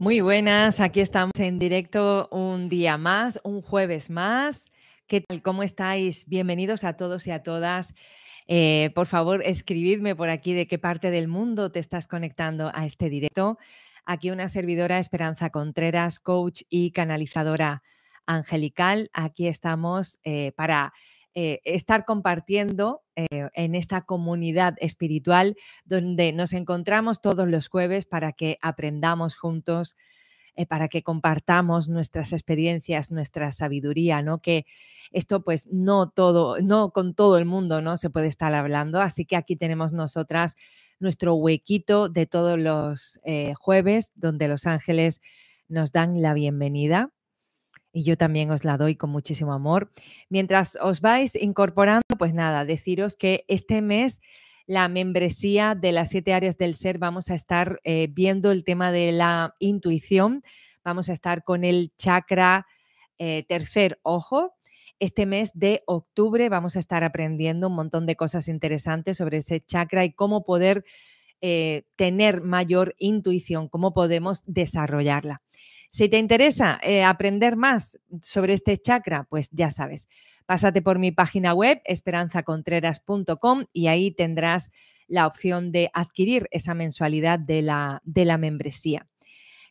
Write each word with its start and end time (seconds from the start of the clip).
Muy 0.00 0.20
buenas, 0.20 0.78
aquí 0.78 1.00
estamos 1.00 1.32
en 1.40 1.58
directo 1.58 2.28
un 2.30 2.68
día 2.68 2.96
más, 2.96 3.40
un 3.42 3.62
jueves 3.62 4.10
más. 4.10 4.66
¿Qué 5.08 5.22
tal? 5.22 5.42
¿Cómo 5.42 5.64
estáis? 5.64 6.24
Bienvenidos 6.28 6.84
a 6.84 6.96
todos 6.96 7.26
y 7.26 7.32
a 7.32 7.42
todas. 7.42 7.96
Eh, 8.46 8.92
por 8.94 9.06
favor, 9.06 9.42
escribidme 9.44 10.14
por 10.14 10.28
aquí 10.28 10.52
de 10.52 10.68
qué 10.68 10.78
parte 10.78 11.10
del 11.10 11.26
mundo 11.26 11.72
te 11.72 11.80
estás 11.80 12.06
conectando 12.06 12.70
a 12.74 12.86
este 12.86 13.08
directo. 13.10 13.58
Aquí 14.04 14.30
una 14.30 14.46
servidora, 14.46 15.00
Esperanza 15.00 15.50
Contreras, 15.50 16.20
coach 16.20 16.62
y 16.68 16.92
canalizadora 16.92 17.82
angelical. 18.24 19.10
Aquí 19.12 19.48
estamos 19.48 20.20
eh, 20.22 20.52
para 20.54 20.92
eh, 21.40 21.60
estar 21.62 22.04
compartiendo 22.04 23.04
eh, 23.14 23.48
en 23.54 23.76
esta 23.76 24.02
comunidad 24.02 24.74
espiritual 24.80 25.54
donde 25.84 26.32
nos 26.32 26.52
encontramos 26.52 27.20
todos 27.20 27.46
los 27.46 27.68
jueves 27.68 28.06
para 28.06 28.32
que 28.32 28.58
aprendamos 28.60 29.36
juntos, 29.36 29.94
eh, 30.56 30.66
para 30.66 30.88
que 30.88 31.04
compartamos 31.04 31.88
nuestras 31.88 32.32
experiencias, 32.32 33.12
nuestra 33.12 33.52
sabiduría, 33.52 34.20
¿no? 34.20 34.40
Que 34.42 34.66
esto 35.12 35.44
pues 35.44 35.68
no 35.70 36.10
todo, 36.10 36.58
no 36.60 36.90
con 36.90 37.14
todo 37.14 37.38
el 37.38 37.44
mundo, 37.44 37.82
¿no? 37.82 37.98
Se 37.98 38.10
puede 38.10 38.26
estar 38.26 38.52
hablando, 38.52 39.00
así 39.00 39.24
que 39.24 39.36
aquí 39.36 39.54
tenemos 39.54 39.92
nosotras 39.92 40.56
nuestro 40.98 41.36
huequito 41.36 42.08
de 42.08 42.26
todos 42.26 42.58
los 42.58 43.20
jueves 43.60 44.10
donde 44.16 44.48
los 44.48 44.66
ángeles 44.66 45.20
nos 45.68 45.92
dan 45.92 46.20
la 46.20 46.34
bienvenida 46.34 47.12
y 47.98 48.04
yo 48.04 48.16
también 48.16 48.52
os 48.52 48.64
la 48.64 48.76
doy 48.76 48.94
con 48.94 49.10
muchísimo 49.10 49.52
amor. 49.52 49.90
Mientras 50.28 50.78
os 50.80 51.00
vais 51.00 51.34
incorporando, 51.34 52.04
pues 52.16 52.32
nada, 52.32 52.64
deciros 52.64 53.16
que 53.16 53.44
este 53.48 53.82
mes 53.82 54.20
la 54.66 54.86
membresía 54.86 55.74
de 55.74 55.90
las 55.90 56.10
siete 56.10 56.32
áreas 56.32 56.56
del 56.58 56.76
ser 56.76 56.98
vamos 56.98 57.28
a 57.28 57.34
estar 57.34 57.80
eh, 57.82 58.06
viendo 58.08 58.52
el 58.52 58.62
tema 58.62 58.92
de 58.92 59.10
la 59.10 59.56
intuición, 59.58 60.44
vamos 60.84 61.08
a 61.08 61.12
estar 61.12 61.42
con 61.42 61.64
el 61.64 61.92
chakra 61.98 62.68
eh, 63.18 63.44
tercer 63.48 63.98
ojo. 64.04 64.54
Este 65.00 65.26
mes 65.26 65.50
de 65.54 65.82
octubre 65.86 66.48
vamos 66.48 66.76
a 66.76 66.78
estar 66.78 67.02
aprendiendo 67.02 67.66
un 67.66 67.74
montón 67.74 68.06
de 68.06 68.14
cosas 68.14 68.46
interesantes 68.46 69.16
sobre 69.16 69.38
ese 69.38 69.60
chakra 69.60 70.04
y 70.04 70.12
cómo 70.12 70.44
poder 70.44 70.84
eh, 71.40 71.82
tener 71.96 72.42
mayor 72.42 72.94
intuición, 72.98 73.68
cómo 73.68 73.92
podemos 73.92 74.44
desarrollarla. 74.46 75.42
Si 75.88 76.08
te 76.08 76.18
interesa 76.18 76.78
eh, 76.82 77.02
aprender 77.02 77.56
más 77.56 77.98
sobre 78.20 78.52
este 78.52 78.76
chakra, 78.76 79.26
pues 79.30 79.48
ya 79.52 79.70
sabes, 79.70 80.08
pásate 80.44 80.82
por 80.82 80.98
mi 80.98 81.12
página 81.12 81.54
web 81.54 81.80
esperanzacontreras.com 81.84 83.64
y 83.72 83.86
ahí 83.86 84.10
tendrás 84.10 84.70
la 85.06 85.26
opción 85.26 85.72
de 85.72 85.90
adquirir 85.94 86.46
esa 86.50 86.74
mensualidad 86.74 87.38
de 87.38 87.62
la, 87.62 88.02
de 88.04 88.26
la 88.26 88.36
membresía. 88.36 89.06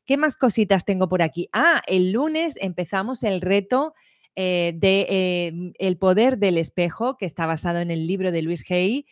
¿Qué 0.05 0.17
más 0.17 0.35
cositas 0.35 0.85
tengo 0.85 1.07
por 1.09 1.21
aquí? 1.21 1.49
Ah, 1.53 1.81
el 1.85 2.11
lunes 2.11 2.57
empezamos 2.61 3.23
el 3.23 3.41
reto 3.41 3.93
eh, 4.35 4.73
de 4.75 5.05
eh, 5.09 5.73
El 5.79 5.97
poder 5.97 6.37
del 6.37 6.57
espejo, 6.57 7.17
que 7.17 7.25
está 7.25 7.45
basado 7.45 7.79
en 7.79 7.91
el 7.91 8.07
libro 8.07 8.31
de 8.31 8.41
Luis 8.41 8.63
Hay. 8.71 9.05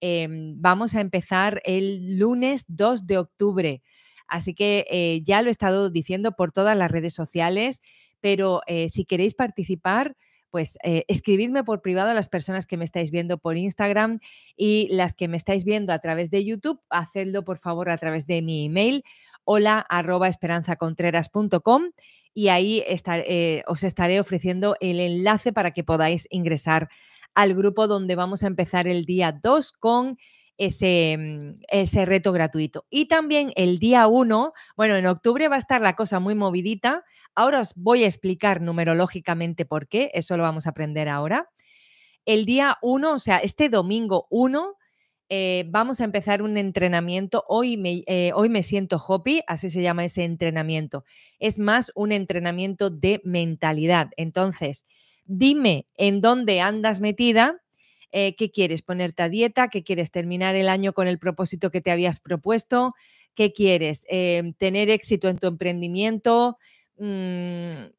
Em, 0.00 0.54
vamos 0.60 0.94
a 0.94 1.00
empezar 1.00 1.62
el 1.64 2.18
lunes 2.18 2.64
2 2.68 3.06
de 3.06 3.18
octubre. 3.18 3.82
Así 4.28 4.54
que 4.54 4.86
eh, 4.90 5.22
ya 5.24 5.42
lo 5.42 5.48
he 5.48 5.50
estado 5.50 5.90
diciendo 5.90 6.32
por 6.32 6.52
todas 6.52 6.76
las 6.76 6.90
redes 6.90 7.14
sociales, 7.14 7.82
pero 8.20 8.62
eh, 8.66 8.88
si 8.88 9.04
queréis 9.04 9.34
participar, 9.34 10.16
pues 10.50 10.78
eh, 10.82 11.04
escribidme 11.08 11.64
por 11.64 11.82
privado 11.82 12.10
a 12.10 12.14
las 12.14 12.28
personas 12.28 12.66
que 12.66 12.76
me 12.76 12.84
estáis 12.84 13.10
viendo 13.10 13.38
por 13.38 13.56
Instagram 13.56 14.20
y 14.56 14.88
las 14.90 15.14
que 15.14 15.28
me 15.28 15.36
estáis 15.36 15.64
viendo 15.64 15.92
a 15.92 15.98
través 15.98 16.30
de 16.30 16.44
YouTube, 16.44 16.80
hacedlo 16.88 17.44
por 17.44 17.58
favor 17.58 17.90
a 17.90 17.98
través 17.98 18.26
de 18.26 18.42
mi 18.42 18.66
email 18.66 19.04
hola 19.44 19.86
y 22.34 22.48
ahí 22.48 22.84
os 23.66 23.82
estaré 23.82 24.20
ofreciendo 24.20 24.76
el 24.80 25.00
enlace 25.00 25.52
para 25.52 25.70
que 25.70 25.84
podáis 25.84 26.26
ingresar 26.30 26.88
al 27.34 27.54
grupo 27.54 27.86
donde 27.86 28.16
vamos 28.16 28.42
a 28.42 28.46
empezar 28.48 28.88
el 28.88 29.04
día 29.04 29.32
2 29.32 29.72
con 29.72 30.18
ese, 30.58 31.16
mm, 31.18 31.60
ese 31.68 32.04
reto 32.06 32.32
gratuito. 32.32 32.86
Y 32.90 33.06
también 33.06 33.52
el 33.56 33.78
día 33.78 34.06
1, 34.06 34.52
bueno, 34.76 34.96
en 34.96 35.06
octubre 35.06 35.48
va 35.48 35.56
a 35.56 35.58
estar 35.58 35.80
la 35.80 35.96
cosa 35.96 36.20
muy 36.20 36.34
movidita. 36.34 37.04
Ahora 37.34 37.60
os 37.60 37.74
voy 37.76 38.04
a 38.04 38.06
explicar 38.06 38.60
numerológicamente 38.60 39.64
por 39.66 39.88
qué, 39.88 40.10
eso 40.14 40.36
lo 40.36 40.42
vamos 40.42 40.66
a 40.66 40.70
aprender 40.70 41.08
ahora. 41.08 41.48
El 42.24 42.44
día 42.44 42.78
1, 42.82 43.12
o 43.14 43.18
sea, 43.18 43.38
este 43.38 43.68
domingo 43.68 44.26
1, 44.30 44.74
eh, 45.28 45.64
vamos 45.68 46.00
a 46.00 46.04
empezar 46.04 46.42
un 46.42 46.56
entrenamiento. 46.56 47.44
Hoy 47.48 47.76
me, 47.76 48.02
eh, 48.06 48.32
hoy 48.34 48.48
me 48.48 48.62
siento 48.62 48.96
Hopi, 49.04 49.42
así 49.46 49.70
se 49.70 49.82
llama 49.82 50.04
ese 50.04 50.24
entrenamiento. 50.24 51.04
Es 51.38 51.58
más 51.58 51.92
un 51.94 52.12
entrenamiento 52.12 52.90
de 52.90 53.20
mentalidad. 53.24 54.10
Entonces, 54.16 54.86
dime 55.24 55.88
en 55.96 56.20
dónde 56.20 56.60
andas 56.60 57.00
metida 57.00 57.60
eh, 58.18 58.34
qué 58.34 58.50
quieres, 58.50 58.80
ponerte 58.80 59.22
a 59.22 59.28
dieta, 59.28 59.68
qué 59.68 59.84
quieres, 59.84 60.10
terminar 60.10 60.56
el 60.56 60.70
año 60.70 60.94
con 60.94 61.06
el 61.06 61.18
propósito 61.18 61.70
que 61.70 61.82
te 61.82 61.90
habías 61.90 62.18
propuesto, 62.18 62.94
qué 63.34 63.52
quieres, 63.52 64.06
em, 64.08 64.54
tener 64.54 64.88
éxito 64.88 65.28
en 65.28 65.36
tu 65.36 65.46
emprendimiento, 65.46 66.56
mm, 66.96 67.92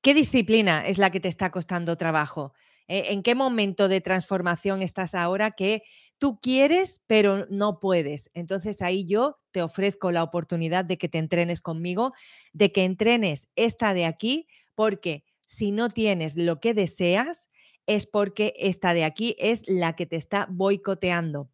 qué 0.00 0.14
disciplina 0.14 0.86
es 0.86 0.96
la 0.96 1.10
que 1.10 1.20
te 1.20 1.28
está 1.28 1.50
costando 1.50 1.96
trabajo. 1.96 2.54
Eh, 2.86 3.12
¿En 3.12 3.22
qué 3.22 3.34
momento 3.34 3.88
de 3.88 4.00
transformación 4.00 4.80
estás 4.80 5.14
ahora 5.14 5.50
que 5.50 5.82
tú 6.16 6.40
quieres, 6.40 7.02
pero 7.06 7.46
no 7.50 7.80
puedes? 7.80 8.30
Entonces 8.32 8.80
ahí 8.80 9.04
yo 9.04 9.36
te 9.50 9.60
ofrezco 9.60 10.10
la 10.10 10.22
oportunidad 10.22 10.86
de 10.86 10.96
que 10.96 11.10
te 11.10 11.18
entrenes 11.18 11.60
conmigo, 11.60 12.14
de 12.54 12.72
que 12.72 12.84
entrenes 12.84 13.50
esta 13.56 13.92
de 13.92 14.06
aquí, 14.06 14.48
porque 14.74 15.22
si 15.44 15.70
no 15.70 15.90
tienes 15.90 16.34
lo 16.38 16.60
que 16.60 16.72
deseas, 16.72 17.50
es 17.88 18.06
porque 18.06 18.52
esta 18.58 18.92
de 18.92 19.02
aquí 19.02 19.34
es 19.38 19.62
la 19.66 19.96
que 19.96 20.04
te 20.04 20.16
está 20.16 20.46
boicoteando. 20.50 21.48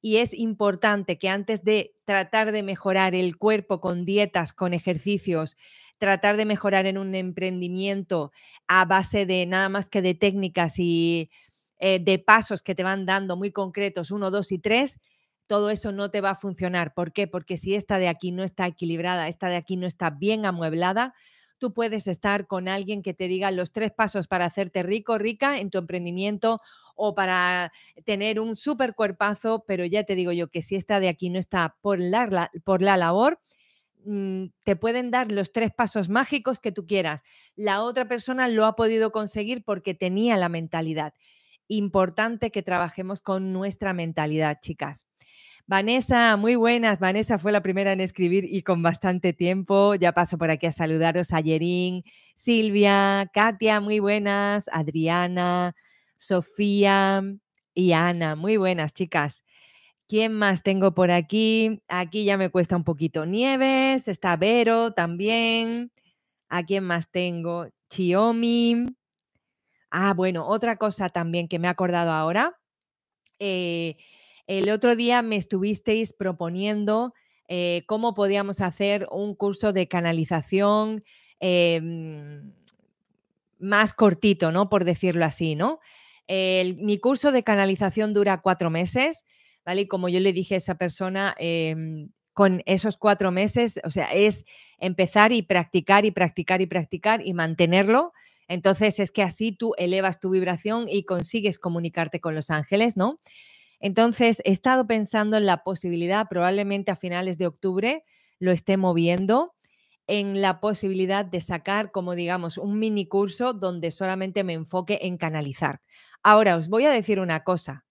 Y 0.00 0.16
es 0.16 0.34
importante 0.34 1.18
que 1.18 1.28
antes 1.28 1.62
de 1.62 1.94
tratar 2.04 2.50
de 2.50 2.64
mejorar 2.64 3.14
el 3.14 3.36
cuerpo 3.36 3.80
con 3.80 4.04
dietas, 4.04 4.52
con 4.52 4.74
ejercicios, 4.74 5.56
tratar 5.96 6.36
de 6.36 6.46
mejorar 6.46 6.86
en 6.86 6.98
un 6.98 7.14
emprendimiento 7.14 8.32
a 8.66 8.84
base 8.86 9.24
de 9.24 9.46
nada 9.46 9.68
más 9.68 9.88
que 9.88 10.02
de 10.02 10.14
técnicas 10.14 10.80
y 10.80 11.30
eh, 11.78 12.00
de 12.00 12.18
pasos 12.18 12.62
que 12.62 12.74
te 12.74 12.82
van 12.82 13.06
dando 13.06 13.36
muy 13.36 13.52
concretos, 13.52 14.10
uno, 14.10 14.32
dos 14.32 14.50
y 14.50 14.58
tres, 14.58 14.98
todo 15.46 15.70
eso 15.70 15.92
no 15.92 16.10
te 16.10 16.20
va 16.20 16.30
a 16.30 16.34
funcionar. 16.34 16.92
¿Por 16.92 17.12
qué? 17.12 17.28
Porque 17.28 17.56
si 17.56 17.76
esta 17.76 18.00
de 18.00 18.08
aquí 18.08 18.32
no 18.32 18.42
está 18.42 18.66
equilibrada, 18.66 19.28
esta 19.28 19.48
de 19.48 19.56
aquí 19.56 19.76
no 19.76 19.86
está 19.86 20.10
bien 20.10 20.44
amueblada, 20.44 21.14
tú 21.58 21.72
puedes 21.72 22.06
estar 22.06 22.46
con 22.46 22.68
alguien 22.68 23.02
que 23.02 23.14
te 23.14 23.28
diga 23.28 23.50
los 23.50 23.72
tres 23.72 23.92
pasos 23.92 24.28
para 24.28 24.44
hacerte 24.46 24.82
rico, 24.82 25.18
rica 25.18 25.58
en 25.60 25.70
tu 25.70 25.78
emprendimiento 25.78 26.60
o 26.96 27.14
para 27.14 27.72
tener 28.04 28.40
un 28.40 28.56
súper 28.56 28.94
cuerpazo, 28.94 29.64
pero 29.66 29.84
ya 29.84 30.04
te 30.04 30.14
digo 30.14 30.32
yo 30.32 30.48
que 30.48 30.62
si 30.62 30.76
esta 30.76 31.00
de 31.00 31.08
aquí 31.08 31.30
no 31.30 31.38
está 31.38 31.76
por 31.80 32.00
la, 32.00 32.50
por 32.64 32.82
la 32.82 32.96
labor, 32.96 33.40
mm, 34.04 34.46
te 34.64 34.76
pueden 34.76 35.10
dar 35.10 35.30
los 35.30 35.52
tres 35.52 35.72
pasos 35.72 36.08
mágicos 36.08 36.60
que 36.60 36.72
tú 36.72 36.86
quieras. 36.86 37.22
La 37.54 37.82
otra 37.82 38.08
persona 38.08 38.48
lo 38.48 38.66
ha 38.66 38.74
podido 38.76 39.12
conseguir 39.12 39.62
porque 39.64 39.94
tenía 39.94 40.36
la 40.36 40.48
mentalidad. 40.48 41.14
Importante 41.68 42.50
que 42.50 42.62
trabajemos 42.62 43.20
con 43.20 43.52
nuestra 43.52 43.92
mentalidad, 43.92 44.58
chicas. 44.60 45.06
Vanessa, 45.66 46.38
muy 46.38 46.56
buenas. 46.56 46.98
Vanessa 46.98 47.38
fue 47.38 47.52
la 47.52 47.62
primera 47.62 47.92
en 47.92 48.00
escribir 48.00 48.46
y 48.48 48.62
con 48.62 48.82
bastante 48.82 49.34
tiempo. 49.34 49.94
Ya 49.94 50.12
paso 50.12 50.38
por 50.38 50.50
aquí 50.50 50.66
a 50.66 50.72
saludaros 50.72 51.34
a 51.34 51.40
Yerín, 51.40 52.04
Silvia, 52.34 53.30
Katia, 53.34 53.78
muy 53.80 53.98
buenas, 53.98 54.70
Adriana, 54.72 55.74
Sofía 56.16 57.22
y 57.74 57.92
Ana, 57.92 58.34
muy 58.34 58.56
buenas, 58.56 58.94
chicas. 58.94 59.44
¿Quién 60.08 60.32
más 60.32 60.62
tengo 60.62 60.94
por 60.94 61.10
aquí? 61.10 61.82
Aquí 61.88 62.24
ya 62.24 62.38
me 62.38 62.48
cuesta 62.50 62.74
un 62.74 62.84
poquito. 62.84 63.26
Nieves, 63.26 64.08
está 64.08 64.36
Vero 64.36 64.92
también. 64.92 65.92
¿A 66.48 66.64
quién 66.64 66.84
más 66.84 67.10
tengo? 67.10 67.68
Chiomi. 67.90 68.97
Ah, 69.90 70.12
bueno, 70.14 70.46
otra 70.46 70.76
cosa 70.76 71.08
también 71.08 71.48
que 71.48 71.58
me 71.58 71.68
he 71.68 71.70
acordado 71.70 72.12
ahora. 72.12 72.58
Eh, 73.38 73.96
el 74.46 74.70
otro 74.70 74.96
día 74.96 75.22
me 75.22 75.36
estuvisteis 75.36 76.12
proponiendo 76.12 77.14
eh, 77.48 77.84
cómo 77.86 78.14
podíamos 78.14 78.60
hacer 78.60 79.08
un 79.10 79.34
curso 79.34 79.72
de 79.72 79.88
canalización 79.88 81.04
em, 81.40 82.52
más 83.58 83.92
cortito, 83.92 84.52
¿no? 84.52 84.68
Por 84.68 84.84
decirlo 84.84 85.24
así, 85.24 85.54
¿no? 85.54 85.80
mi 86.30 86.98
curso 86.98 87.32
de 87.32 87.42
canalización 87.42 88.12
dura 88.12 88.42
cuatro 88.42 88.68
meses, 88.68 89.24
¿vale? 89.64 89.82
Y 89.82 89.88
como 89.88 90.10
yo 90.10 90.20
le 90.20 90.34
dije 90.34 90.56
a 90.56 90.58
esa 90.58 90.74
persona, 90.74 91.34
em, 91.38 92.10
con 92.34 92.62
esos 92.66 92.96
cuatro 92.96 93.32
meses, 93.32 93.80
o 93.82 93.90
sea, 93.90 94.12
es 94.12 94.44
empezar 94.78 95.32
y 95.32 95.42
practicar 95.42 96.04
y 96.04 96.10
practicar 96.10 96.60
y 96.60 96.66
practicar 96.66 97.20
y 97.26 97.32
mantenerlo. 97.34 98.12
Entonces 98.48 98.98
es 99.00 99.10
que 99.10 99.22
así 99.22 99.52
tú 99.52 99.74
elevas 99.78 100.20
tu 100.20 100.30
vibración 100.30 100.86
y 100.88 101.04
consigues 101.04 101.58
comunicarte 101.58 102.20
con 102.20 102.34
los 102.34 102.50
ángeles, 102.50 102.96
¿no? 102.96 103.20
Entonces, 103.80 104.42
he 104.44 104.50
estado 104.52 104.86
pensando 104.86 105.36
en 105.36 105.46
la 105.46 105.62
posibilidad, 105.62 106.26
probablemente 106.28 106.90
a 106.90 106.96
finales 106.96 107.38
de 107.38 107.46
octubre 107.46 108.04
lo 108.40 108.52
esté 108.52 108.76
moviendo, 108.76 109.54
en 110.08 110.40
la 110.40 110.60
posibilidad 110.60 111.24
de 111.24 111.40
sacar 111.40 111.92
como 111.92 112.14
digamos 112.14 112.56
un 112.56 112.78
mini 112.78 113.06
curso 113.06 113.52
donde 113.52 113.90
solamente 113.90 114.42
me 114.42 114.54
enfoque 114.54 115.00
en 115.02 115.18
canalizar. 115.18 115.82
Ahora 116.22 116.56
os 116.56 116.68
voy 116.68 116.86
a 116.86 116.90
decir 116.90 117.20
una 117.20 117.44
cosa, 117.44 117.84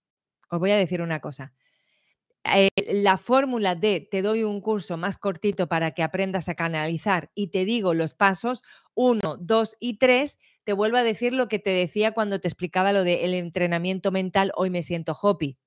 os 0.50 0.60
voy 0.60 0.72
a 0.72 0.78
decir 0.78 1.02
una 1.02 1.20
cosa. 1.22 1.54
Eh, 2.56 2.70
la 2.94 3.18
fórmula 3.18 3.76
de 3.76 4.00
te 4.00 4.22
doy 4.22 4.44
un 4.44 4.62
curso 4.62 4.98
más 4.98 5.18
cortito 5.18 5.68
para 5.68 5.92
que 5.92 6.04
aprendas 6.04 6.50
a 6.50 6.56
canalizar 6.56 7.32
y 7.36 7.48
te 7.48 7.66
digo 7.66 7.94
los 7.94 8.14
pasos 8.14 8.64
1, 8.94 9.38
2 9.40 9.76
y 9.80 9.98
3, 9.98 10.40
te 10.64 10.74
vuelvo 10.74 10.98
a 10.98 11.04
decir 11.04 11.34
lo 11.34 11.48
que 11.48 11.60
te 11.60 11.72
decía 11.72 12.12
cuando 12.12 12.40
te 12.40 12.48
explicaba 12.48 12.94
lo 12.94 13.04
del 13.04 13.34
entrenamiento 13.34 14.12
mental, 14.12 14.52
hoy 14.56 14.70
me 14.70 14.84
siento 14.84 15.18
hoppy. 15.22 15.58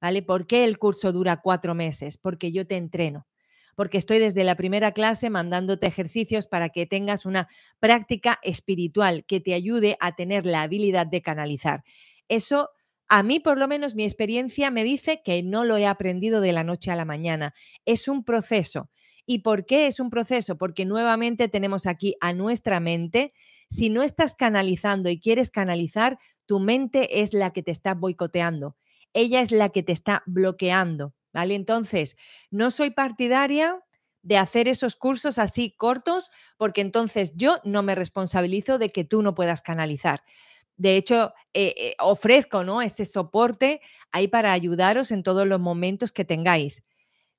¿Vale? 0.00 0.22
¿Por 0.22 0.46
qué 0.46 0.64
el 0.64 0.78
curso 0.78 1.12
dura 1.12 1.40
cuatro 1.40 1.74
meses? 1.74 2.18
Porque 2.18 2.50
yo 2.50 2.66
te 2.66 2.76
entreno 2.76 3.26
porque 3.74 3.98
estoy 3.98 4.18
desde 4.18 4.44
la 4.44 4.54
primera 4.54 4.92
clase 4.92 5.30
mandándote 5.30 5.86
ejercicios 5.86 6.46
para 6.46 6.68
que 6.68 6.86
tengas 6.86 7.24
una 7.24 7.48
práctica 7.80 8.38
espiritual 8.42 9.24
que 9.24 9.40
te 9.40 9.54
ayude 9.54 9.96
a 10.00 10.14
tener 10.14 10.44
la 10.46 10.62
habilidad 10.62 11.06
de 11.06 11.22
canalizar. 11.22 11.82
Eso 12.28 12.70
a 13.14 13.22
mí, 13.22 13.40
por 13.40 13.58
lo 13.58 13.68
menos, 13.68 13.94
mi 13.94 14.04
experiencia 14.04 14.70
me 14.70 14.84
dice 14.84 15.20
que 15.22 15.42
no 15.42 15.64
lo 15.64 15.76
he 15.76 15.84
aprendido 15.86 16.40
de 16.40 16.52
la 16.54 16.64
noche 16.64 16.90
a 16.90 16.96
la 16.96 17.04
mañana. 17.04 17.52
Es 17.84 18.08
un 18.08 18.24
proceso. 18.24 18.88
¿Y 19.26 19.40
por 19.40 19.66
qué 19.66 19.86
es 19.86 20.00
un 20.00 20.08
proceso? 20.08 20.56
Porque 20.56 20.86
nuevamente 20.86 21.46
tenemos 21.48 21.84
aquí 21.84 22.14
a 22.22 22.32
nuestra 22.32 22.80
mente. 22.80 23.34
Si 23.68 23.90
no 23.90 24.02
estás 24.02 24.34
canalizando 24.34 25.10
y 25.10 25.20
quieres 25.20 25.50
canalizar, 25.50 26.18
tu 26.46 26.58
mente 26.58 27.20
es 27.20 27.34
la 27.34 27.52
que 27.52 27.62
te 27.62 27.70
está 27.70 27.92
boicoteando. 27.92 28.78
Ella 29.12 29.42
es 29.42 29.52
la 29.52 29.68
que 29.68 29.82
te 29.82 29.92
está 29.92 30.22
bloqueando. 30.24 31.12
¿Vale? 31.34 31.54
Entonces, 31.54 32.16
no 32.50 32.70
soy 32.70 32.92
partidaria 32.92 33.78
de 34.22 34.38
hacer 34.38 34.68
esos 34.68 34.96
cursos 34.96 35.38
así 35.38 35.74
cortos, 35.76 36.30
porque 36.56 36.80
entonces 36.80 37.32
yo 37.36 37.58
no 37.64 37.82
me 37.82 37.94
responsabilizo 37.94 38.78
de 38.78 38.88
que 38.90 39.04
tú 39.04 39.20
no 39.20 39.34
puedas 39.34 39.60
canalizar. 39.60 40.22
De 40.76 40.96
hecho, 40.96 41.32
eh, 41.54 41.74
eh, 41.76 41.94
ofrezco 41.98 42.64
¿no? 42.64 42.82
ese 42.82 43.04
soporte 43.04 43.80
ahí 44.10 44.28
para 44.28 44.52
ayudaros 44.52 45.10
en 45.10 45.22
todos 45.22 45.46
los 45.46 45.60
momentos 45.60 46.12
que 46.12 46.24
tengáis. 46.24 46.82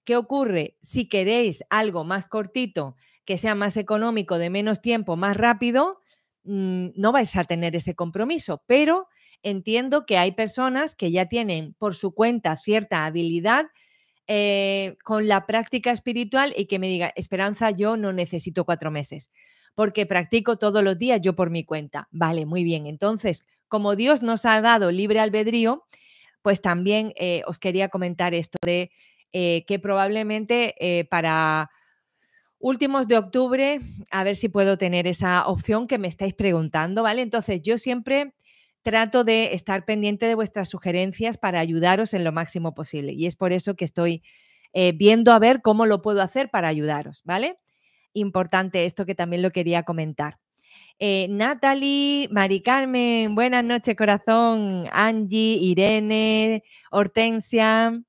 ¿Qué 0.06 0.18
ocurre? 0.18 0.78
Si 0.82 1.08
queréis 1.08 1.64
algo 1.70 2.04
más 2.04 2.26
cortito, 2.28 2.96
que 3.26 3.38
sea 3.38 3.56
más 3.56 3.78
económico, 3.78 4.38
de 4.38 4.50
menos 4.50 4.82
tiempo, 4.82 5.16
más 5.16 5.38
rápido, 5.38 6.00
mm, 6.44 6.90
no 6.96 7.12
vais 7.12 7.36
a 7.36 7.44
tener 7.44 7.76
ese 7.76 7.96
compromiso, 7.96 8.64
pero 8.68 9.08
entiendo 9.44 10.06
que 10.06 10.18
hay 10.18 10.34
personas 10.34 10.96
que 10.96 11.12
ya 11.12 11.28
tienen 11.28 11.74
por 11.80 11.96
su 11.96 12.14
cuenta 12.14 12.56
cierta 12.58 13.06
habilidad 13.06 13.68
eh, 14.28 14.96
con 15.04 15.28
la 15.28 15.46
práctica 15.46 15.92
espiritual 15.92 16.54
y 16.56 16.66
que 16.66 16.80
me 16.80 16.88
diga, 16.88 17.12
Esperanza, 17.16 17.72
yo 17.72 17.98
no 17.98 18.14
necesito 18.14 18.66
cuatro 18.66 18.90
meses 18.92 19.32
porque 19.76 20.06
practico 20.06 20.58
todos 20.58 20.84
los 20.84 20.98
días 20.98 21.22
yo 21.22 21.36
por 21.36 21.50
mi 21.50 21.64
cuenta. 21.64 22.08
Vale, 22.12 22.46
muy 22.46 22.64
bien. 22.64 22.86
Entonces, 22.86 23.44
como 23.68 23.96
Dios 23.96 24.22
nos 24.22 24.46
ha 24.46 24.62
dado 24.62 24.92
libre 24.92 25.20
albedrío, 25.20 25.86
pues 26.42 26.62
también 26.62 27.14
eh, 27.16 27.42
os 27.48 27.58
quería 27.60 27.90
comentar 27.90 28.34
esto 28.34 28.58
de 28.64 28.92
eh, 29.32 29.64
que 29.66 29.80
probablemente 29.80 30.76
eh, 30.80 31.06
para 31.06 31.72
últimos 32.60 33.08
de 33.08 33.18
octubre, 33.18 33.80
a 34.12 34.24
ver 34.24 34.36
si 34.36 34.50
puedo 34.50 34.78
tener 34.78 35.08
esa 35.08 35.48
opción 35.48 35.88
que 35.88 35.98
me 35.98 36.08
estáis 36.08 36.34
preguntando, 36.34 37.04
¿vale? 37.04 37.22
Entonces, 37.22 37.62
yo 37.62 37.78
siempre 37.78 38.34
trato 38.84 39.24
de 39.24 39.54
estar 39.54 39.86
pendiente 39.86 40.28
de 40.28 40.36
vuestras 40.36 40.70
sugerencias 40.70 41.38
para 41.38 41.60
ayudaros 41.60 42.14
en 42.14 42.24
lo 42.24 42.32
máximo 42.32 42.74
posible. 42.74 43.14
Y 43.14 43.26
es 43.26 43.36
por 43.36 43.54
eso 43.54 43.76
que 43.76 43.86
estoy 43.86 44.24
viendo 44.96 45.32
a 45.34 45.40
ver 45.40 45.62
cómo 45.62 45.86
lo 45.86 46.02
puedo 46.02 46.22
hacer 46.24 46.50
para 46.50 46.68
ayudaros, 46.68 47.22
¿vale? 47.26 47.58
Importante 48.14 48.86
esto 48.86 49.06
que 49.06 49.16
también 49.16 49.42
lo 49.42 49.52
quería 49.52 49.84
comentar. 49.84 50.40
Eh, 51.00 51.28
Natalie, 51.30 52.28
Mari 52.32 52.62
Carmen, 52.62 53.36
buenas 53.36 53.64
noches, 53.64 53.96
corazón. 53.96 54.88
Angie, 54.92 55.58
Irene, 55.60 56.64
Hortensia, 56.92 58.00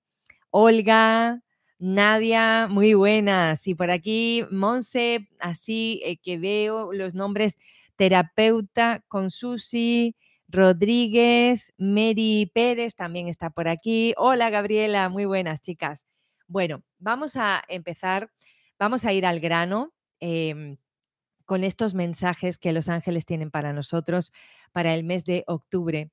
Olga, 0.50 1.40
Nadia, 1.78 2.68
muy 2.70 2.94
buenas. 2.94 3.66
Y 3.66 3.74
por 3.74 3.90
aquí, 3.90 4.44
Monse, 4.50 5.28
así 5.40 6.00
eh, 6.04 6.18
que 6.18 6.38
veo 6.38 6.92
los 6.92 7.14
nombres 7.14 7.56
terapeuta 7.96 9.02
con 9.08 9.30
Susi, 9.30 10.16
Rodríguez, 10.48 11.72
Mary 11.78 12.50
Pérez 12.54 12.94
también 12.94 13.28
está 13.28 13.50
por 13.50 13.68
aquí. 13.68 14.14
Hola, 14.16 14.50
Gabriela, 14.50 15.08
muy 15.08 15.24
buenas, 15.24 15.60
chicas. 15.60 16.06
Bueno, 16.46 16.82
vamos 16.98 17.36
a 17.36 17.62
empezar, 17.68 18.30
vamos 18.78 19.04
a 19.04 19.12
ir 19.12 19.26
al 19.26 19.40
grano. 19.40 19.93
Em, 20.26 20.78
con 21.44 21.64
estos 21.64 21.92
mensajes 21.92 22.56
que 22.56 22.72
los 22.72 22.88
ángeles 22.88 23.26
tienen 23.26 23.50
para 23.50 23.74
nosotros 23.74 24.32
para 24.72 24.94
el 24.94 25.04
mes 25.04 25.26
de 25.26 25.44
octubre. 25.46 26.12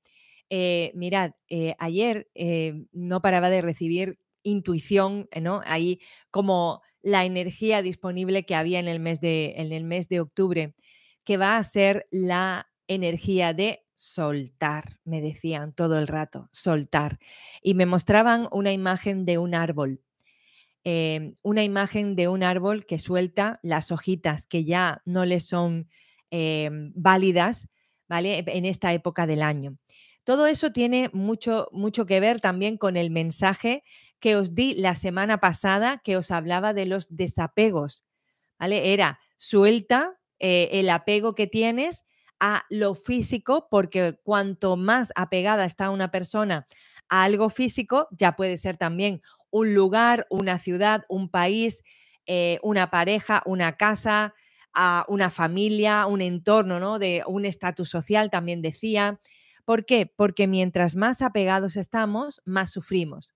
Eh, 0.50 0.92
mirad, 0.94 1.32
eh, 1.48 1.74
ayer 1.78 2.28
eh, 2.34 2.84
no 2.92 3.22
paraba 3.22 3.48
de 3.48 3.62
recibir 3.62 4.18
intuición, 4.42 5.30
¿no? 5.40 5.62
Ahí 5.64 5.98
como 6.30 6.82
la 7.00 7.24
energía 7.24 7.80
disponible 7.80 8.44
que 8.44 8.54
había 8.54 8.80
en 8.80 8.88
el 8.88 9.00
mes 9.00 9.18
de, 9.22 9.54
en 9.56 9.72
el 9.72 9.84
mes 9.84 10.10
de 10.10 10.20
octubre, 10.20 10.74
que 11.24 11.38
va 11.38 11.56
a 11.56 11.64
ser 11.64 12.06
la 12.10 12.70
energía 12.88 13.54
de 13.54 13.86
soltar, 13.94 15.00
me 15.04 15.22
decían 15.22 15.72
todo 15.72 15.98
el 15.98 16.06
rato, 16.06 16.50
soltar. 16.52 17.18
Y 17.62 17.72
me 17.72 17.86
mostraban 17.86 18.46
una 18.52 18.72
imagen 18.72 19.24
de 19.24 19.38
un 19.38 19.54
árbol 19.54 20.02
Em, 20.84 21.36
una 21.42 21.62
imagen 21.62 22.16
de 22.16 22.26
un 22.26 22.42
árbol 22.42 22.86
que 22.86 22.98
suelta 22.98 23.60
las 23.62 23.92
hojitas 23.92 24.46
que 24.46 24.64
ya 24.64 25.00
no 25.04 25.24
le 25.24 25.38
son 25.38 25.88
em, 26.30 26.92
válidas, 26.96 27.68
¿vale? 28.08 28.42
En 28.48 28.64
esta 28.64 28.92
época 28.92 29.26
del 29.26 29.42
año. 29.42 29.76
Todo 30.24 30.46
eso 30.46 30.72
tiene 30.72 31.08
mucho, 31.12 31.68
mucho 31.72 32.04
que 32.06 32.18
ver 32.20 32.40
también 32.40 32.78
con 32.78 32.96
el 32.96 33.10
mensaje 33.10 33.84
que 34.18 34.36
os 34.36 34.54
di 34.54 34.74
la 34.74 34.94
semana 34.94 35.38
pasada 35.38 36.00
que 36.02 36.16
os 36.16 36.30
hablaba 36.30 36.74
de 36.74 36.86
los 36.86 37.06
desapegos, 37.14 38.04
¿vale? 38.58 38.92
Era 38.92 39.20
suelta 39.36 40.18
eh, 40.40 40.68
el 40.72 40.90
apego 40.90 41.34
que 41.34 41.46
tienes 41.46 42.04
a 42.40 42.64
lo 42.70 42.94
físico, 42.96 43.68
porque 43.70 44.18
cuanto 44.24 44.76
más 44.76 45.12
apegada 45.14 45.64
está 45.64 45.90
una 45.90 46.10
persona 46.10 46.66
a 47.08 47.22
algo 47.22 47.50
físico, 47.50 48.08
ya 48.10 48.34
puede 48.34 48.56
ser 48.56 48.76
también 48.76 49.22
un 49.52 49.74
lugar, 49.74 50.26
una 50.30 50.58
ciudad, 50.58 51.04
un 51.08 51.28
país, 51.28 51.84
eh, 52.26 52.58
una 52.64 52.90
pareja, 52.90 53.42
una 53.46 53.76
casa, 53.76 54.34
a 54.74 55.04
una 55.08 55.30
familia, 55.30 56.06
un 56.06 56.22
entorno, 56.22 56.80
¿no? 56.80 56.98
De 56.98 57.22
un 57.26 57.44
estatus 57.44 57.90
social, 57.90 58.30
también 58.30 58.62
decía. 58.62 59.20
¿Por 59.64 59.84
qué? 59.86 60.06
Porque 60.06 60.48
mientras 60.48 60.96
más 60.96 61.22
apegados 61.22 61.76
estamos, 61.76 62.40
más 62.44 62.70
sufrimos. 62.72 63.34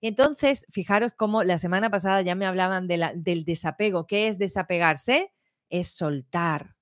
Entonces, 0.00 0.66
fijaros 0.70 1.12
cómo 1.14 1.42
la 1.42 1.58
semana 1.58 1.90
pasada 1.90 2.22
ya 2.22 2.34
me 2.34 2.46
hablaban 2.46 2.86
del 2.86 3.44
desapego. 3.44 4.06
¿Qué 4.06 4.28
es 4.28 4.38
desapegarse? 4.38 5.32
Es 5.68 5.88
soltar. 5.88 6.76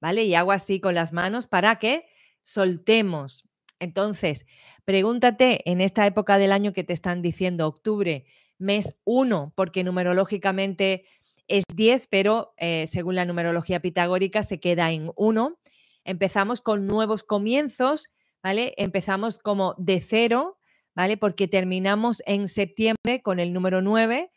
¿Vale? 0.00 0.24
Y 0.24 0.34
hago 0.34 0.52
así 0.52 0.80
con 0.80 0.94
las 0.94 1.12
manos 1.12 1.46
para 1.46 1.78
que 1.78 2.04
soltemos, 2.42 3.48
entonces, 3.80 4.46
pregúntate 4.84 5.68
en 5.70 5.80
esta 5.80 6.06
época 6.06 6.38
del 6.38 6.52
año 6.52 6.72
que 6.72 6.84
te 6.84 6.92
están 6.92 7.22
diciendo 7.22 7.66
octubre, 7.66 8.24
mes 8.58 8.94
1, 9.04 9.52
porque 9.56 9.84
numerológicamente 9.84 11.04
es 11.48 11.64
10, 11.74 12.06
pero 12.08 12.54
eh, 12.56 12.86
según 12.86 13.14
la 13.14 13.24
numerología 13.24 13.80
pitagórica 13.80 14.42
se 14.42 14.60
queda 14.60 14.90
en 14.92 15.10
1. 15.16 15.58
Empezamos 16.04 16.60
con 16.60 16.86
nuevos 16.86 17.22
comienzos, 17.22 18.10
¿vale? 18.42 18.74
Empezamos 18.76 19.38
como 19.38 19.74
de 19.78 20.00
cero, 20.00 20.58
¿vale? 20.94 21.16
Porque 21.16 21.48
terminamos 21.48 22.22
en 22.26 22.48
septiembre 22.48 23.22
con 23.22 23.40
el 23.40 23.52
número 23.52 23.82
9, 23.82 24.30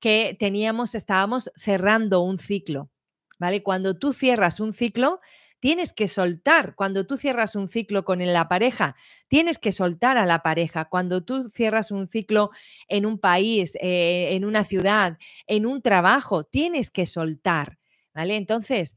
que 0.00 0.36
teníamos, 0.38 0.94
estábamos 0.94 1.50
cerrando 1.56 2.20
un 2.20 2.38
ciclo, 2.38 2.90
¿vale? 3.38 3.62
Cuando 3.62 3.98
tú 3.98 4.12
cierras 4.12 4.60
un 4.60 4.72
ciclo, 4.72 5.20
tienes 5.64 5.94
que 5.94 6.08
soltar. 6.08 6.74
Cuando 6.74 7.06
tú 7.06 7.16
cierras 7.16 7.56
un 7.56 7.68
ciclo 7.68 8.04
con 8.04 8.18
la 8.18 8.48
pareja, 8.48 8.96
tienes 9.28 9.56
que 9.56 9.72
soltar 9.72 10.18
a 10.18 10.26
la 10.26 10.42
pareja. 10.42 10.84
Cuando 10.84 11.24
tú 11.24 11.48
cierras 11.48 11.90
un 11.90 12.06
ciclo 12.06 12.50
en 12.86 13.06
un 13.06 13.18
país, 13.18 13.74
eh, 13.80 14.28
en 14.32 14.44
una 14.44 14.64
ciudad, 14.64 15.16
en 15.46 15.64
un 15.64 15.80
trabajo, 15.80 16.44
tienes 16.44 16.90
que 16.90 17.06
soltar. 17.06 17.78
¿Vale? 18.12 18.36
Entonces, 18.36 18.94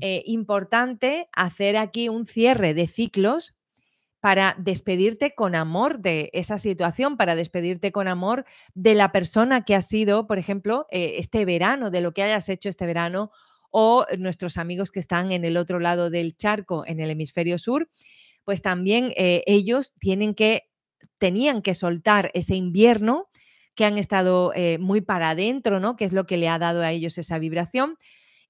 eh, 0.00 0.22
importante 0.24 1.28
hacer 1.32 1.76
aquí 1.76 2.08
un 2.08 2.24
cierre 2.24 2.72
de 2.72 2.86
ciclos 2.86 3.54
para 4.20 4.56
despedirte 4.58 5.34
con 5.34 5.54
amor 5.54 5.98
de 5.98 6.30
esa 6.32 6.56
situación, 6.56 7.18
para 7.18 7.34
despedirte 7.34 7.92
con 7.92 8.08
amor 8.08 8.46
de 8.72 8.94
la 8.94 9.12
persona 9.12 9.66
que 9.66 9.74
ha 9.74 9.82
sido, 9.82 10.26
por 10.26 10.38
ejemplo, 10.38 10.86
eh, 10.90 11.16
este 11.18 11.44
verano, 11.44 11.90
de 11.90 12.00
lo 12.00 12.12
que 12.12 12.22
hayas 12.22 12.48
hecho 12.48 12.70
este 12.70 12.86
verano 12.86 13.32
o 13.70 14.06
nuestros 14.18 14.56
amigos 14.56 14.90
que 14.90 15.00
están 15.00 15.32
en 15.32 15.44
el 15.44 15.56
otro 15.56 15.80
lado 15.80 16.10
del 16.10 16.36
charco, 16.36 16.84
en 16.86 17.00
el 17.00 17.10
hemisferio 17.10 17.58
sur, 17.58 17.88
pues 18.44 18.62
también 18.62 19.12
eh, 19.16 19.42
ellos 19.46 19.92
tienen 19.98 20.34
que, 20.34 20.68
tenían 21.18 21.62
que 21.62 21.74
soltar 21.74 22.30
ese 22.34 22.54
invierno 22.54 23.28
que 23.74 23.84
han 23.84 23.98
estado 23.98 24.52
eh, 24.54 24.78
muy 24.78 25.00
para 25.00 25.30
adentro, 25.30 25.80
¿no? 25.80 25.96
Que 25.96 26.06
es 26.06 26.12
lo 26.12 26.26
que 26.26 26.36
le 26.38 26.48
ha 26.48 26.58
dado 26.58 26.82
a 26.82 26.92
ellos 26.92 27.18
esa 27.18 27.38
vibración. 27.38 27.96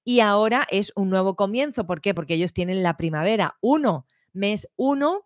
y 0.03 0.21
ahora 0.21 0.65
es 0.71 0.93
un 0.95 1.09
nuevo 1.09 1.35
comienzo. 1.35 1.85
¿Por 1.85 1.99
qué? 1.99 2.13
Porque 2.13 2.35
ellos 2.35 2.53
tienen 2.53 2.81
la 2.81 2.95
primavera. 2.95 3.57
Uno, 3.59 4.05
mes 4.31 4.69
uno, 4.77 5.25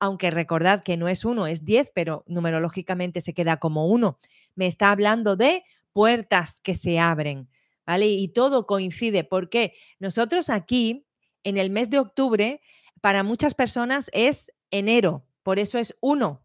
aunque 0.00 0.30
recordad 0.30 0.82
que 0.82 0.96
no 0.96 1.08
es 1.08 1.24
uno, 1.24 1.46
es 1.46 1.64
diez, 1.64 1.92
pero 1.94 2.24
numerológicamente 2.26 3.20
se 3.20 3.34
queda 3.34 3.58
como 3.58 3.86
uno. 3.86 4.18
Me 4.54 4.66
está 4.66 4.90
hablando 4.90 5.36
de 5.36 5.64
puertas 5.92 6.60
que 6.60 6.74
se 6.74 6.98
abren, 6.98 7.48
¿vale? 7.86 8.06
Y 8.06 8.28
todo 8.28 8.66
coincide. 8.66 9.24
porque 9.24 9.74
Nosotros 9.98 10.50
aquí, 10.50 11.06
en 11.44 11.56
el 11.56 11.70
mes 11.70 11.88
de 11.90 11.98
octubre, 11.98 12.60
para 13.00 13.22
muchas 13.22 13.54
personas 13.54 14.10
es 14.12 14.52
enero, 14.70 15.26
por 15.42 15.58
eso 15.58 15.78
es 15.78 15.96
uno, 16.00 16.44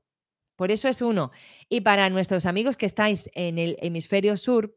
por 0.55 0.71
eso 0.71 0.87
es 0.87 1.01
uno. 1.01 1.31
Y 1.69 1.81
para 1.81 2.09
nuestros 2.09 2.45
amigos 2.45 2.77
que 2.77 2.85
estáis 2.85 3.29
en 3.33 3.57
el 3.57 3.77
hemisferio 3.81 4.37
sur, 4.37 4.75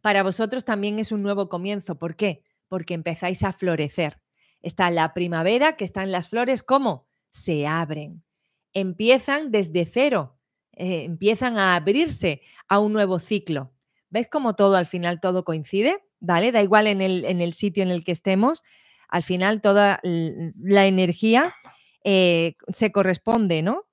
para 0.00 0.22
vosotros 0.22 0.64
también 0.64 0.98
es 0.98 1.10
un 1.10 1.22
nuevo 1.22 1.48
comienzo. 1.48 1.98
¿Por 1.98 2.16
qué? 2.16 2.44
Porque 2.68 2.94
empezáis 2.94 3.42
a 3.42 3.52
florecer. 3.52 4.20
Está 4.62 4.90
la 4.90 5.12
primavera, 5.12 5.76
que 5.76 5.84
están 5.84 6.12
las 6.12 6.28
flores, 6.28 6.62
¿cómo? 6.62 7.08
Se 7.30 7.66
abren. 7.66 8.24
Empiezan 8.72 9.50
desde 9.50 9.86
cero, 9.86 10.38
eh, 10.72 11.04
empiezan 11.04 11.58
a 11.58 11.74
abrirse 11.74 12.42
a 12.68 12.78
un 12.78 12.92
nuevo 12.92 13.18
ciclo. 13.18 13.75
¿Ves 14.10 14.28
cómo 14.30 14.54
todo 14.54 14.76
al 14.76 14.86
final 14.86 15.20
todo 15.20 15.44
coincide? 15.44 15.98
¿Vale? 16.20 16.52
Da 16.52 16.62
igual 16.62 16.86
en 16.86 17.00
el, 17.00 17.24
en 17.24 17.40
el 17.40 17.52
sitio 17.52 17.82
en 17.82 17.90
el 17.90 18.04
que 18.04 18.12
estemos, 18.12 18.62
al 19.08 19.22
final 19.22 19.60
toda 19.60 20.00
la 20.02 20.86
energía 20.86 21.54
eh, 22.04 22.54
se 22.72 22.92
corresponde, 22.92 23.62
¿no? 23.62 23.84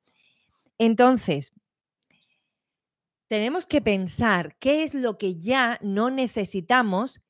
Entonces, 0.77 1.51
tenemos 3.27 3.65
que 3.65 3.81
pensar 3.81 4.55
qué 4.59 4.83
es 4.83 4.93
lo 4.93 5.17
que 5.17 5.39
ya 5.39 5.79
no 5.81 6.09
necesitamos 6.09 7.21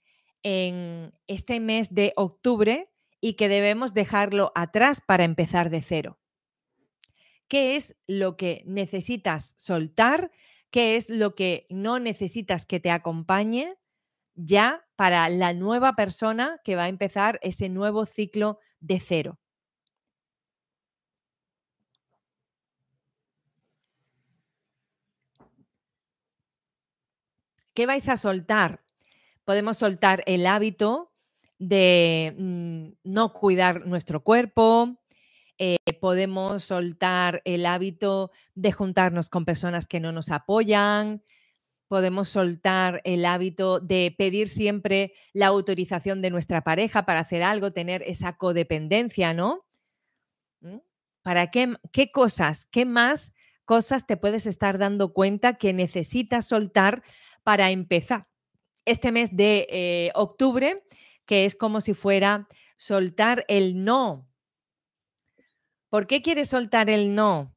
en 0.43 1.13
este 1.27 1.59
mes 1.59 1.93
de 1.93 2.13
octubre 2.15 2.89
y 3.21 3.35
que 3.35 3.47
debemos 3.47 3.93
dejarlo 3.93 4.51
atrás 4.55 4.99
para 5.05 5.23
empezar 5.23 5.69
de 5.69 5.81
cero. 5.81 6.19
¿Qué 7.47 7.75
es 7.75 7.95
lo 8.07 8.35
que 8.35 8.63
necesitas 8.65 9.55
soltar? 9.57 10.31
¿Qué 10.73 10.95
es 10.95 11.11
lo 11.11 11.35
que 11.35 11.67
no 11.69 11.99
necesitas 11.99 12.65
que 12.65 12.79
te 12.79 12.89
acompañe 12.89 13.77
ya 14.33 14.83
para 14.95 15.29
la 15.29 15.53
nueva 15.53 15.93
persona 15.93 16.59
que 16.63 16.75
va 16.75 16.85
a 16.85 16.87
empezar 16.87 17.39
ese 17.43 17.69
nuevo 17.69 18.07
ciclo 18.07 18.57
de 18.79 18.99
cero? 18.99 19.39
¿Qué 27.75 27.85
vais 27.85 28.09
a 28.09 28.17
soltar? 28.17 28.83
Podemos 29.45 29.77
soltar 29.77 30.23
el 30.25 30.47
hábito 30.47 31.13
de 31.59 32.33
mm, 32.35 32.93
no 33.03 33.31
cuidar 33.31 33.85
nuestro 33.85 34.23
cuerpo, 34.23 35.02
eh, 35.57 35.77
podemos 36.01 36.63
soltar 36.63 37.41
el 37.45 37.65
hábito 37.65 38.31
de 38.55 38.71
juntarnos 38.71 39.29
con 39.29 39.45
personas 39.45 39.87
que 39.87 39.99
no 39.99 40.11
nos 40.11 40.29
apoyan, 40.29 41.23
podemos 41.87 42.29
soltar 42.29 43.01
el 43.03 43.25
hábito 43.25 43.79
de 43.79 44.15
pedir 44.17 44.49
siempre 44.49 45.13
la 45.31 45.47
autorización 45.47 46.21
de 46.21 46.31
nuestra 46.31 46.63
pareja 46.63 47.05
para 47.05 47.19
hacer 47.19 47.43
algo, 47.43 47.71
tener 47.71 48.01
esa 48.03 48.35
codependencia, 48.35 49.33
¿no? 49.33 49.65
¿Mm? 50.61 50.77
¿Para 51.21 51.51
qué, 51.51 51.75
qué 51.91 52.11
cosas, 52.11 52.65
qué 52.65 52.85
más 52.85 53.33
cosas 53.65 54.07
te 54.07 54.17
puedes 54.17 54.45
estar 54.45 54.77
dando 54.77 55.13
cuenta 55.13 55.53
que 55.53 55.73
necesitas 55.73 56.47
soltar 56.47 57.03
para 57.43 57.71
empezar 57.71 58.27
este 58.85 59.11
mes 59.11 59.35
de 59.35 59.67
eh, 59.69 60.11
octubre, 60.15 60.83
que 61.25 61.45
es 61.45 61.55
como 61.55 61.81
si 61.81 61.93
fuera 61.93 62.47
soltar 62.75 63.45
el 63.47 63.83
no. 63.83 64.27
¿Por 65.93 66.07
qué 66.07 66.23
quieres 66.23 66.49
soltar 66.49 66.89
el 66.89 67.13
no? 67.13 67.55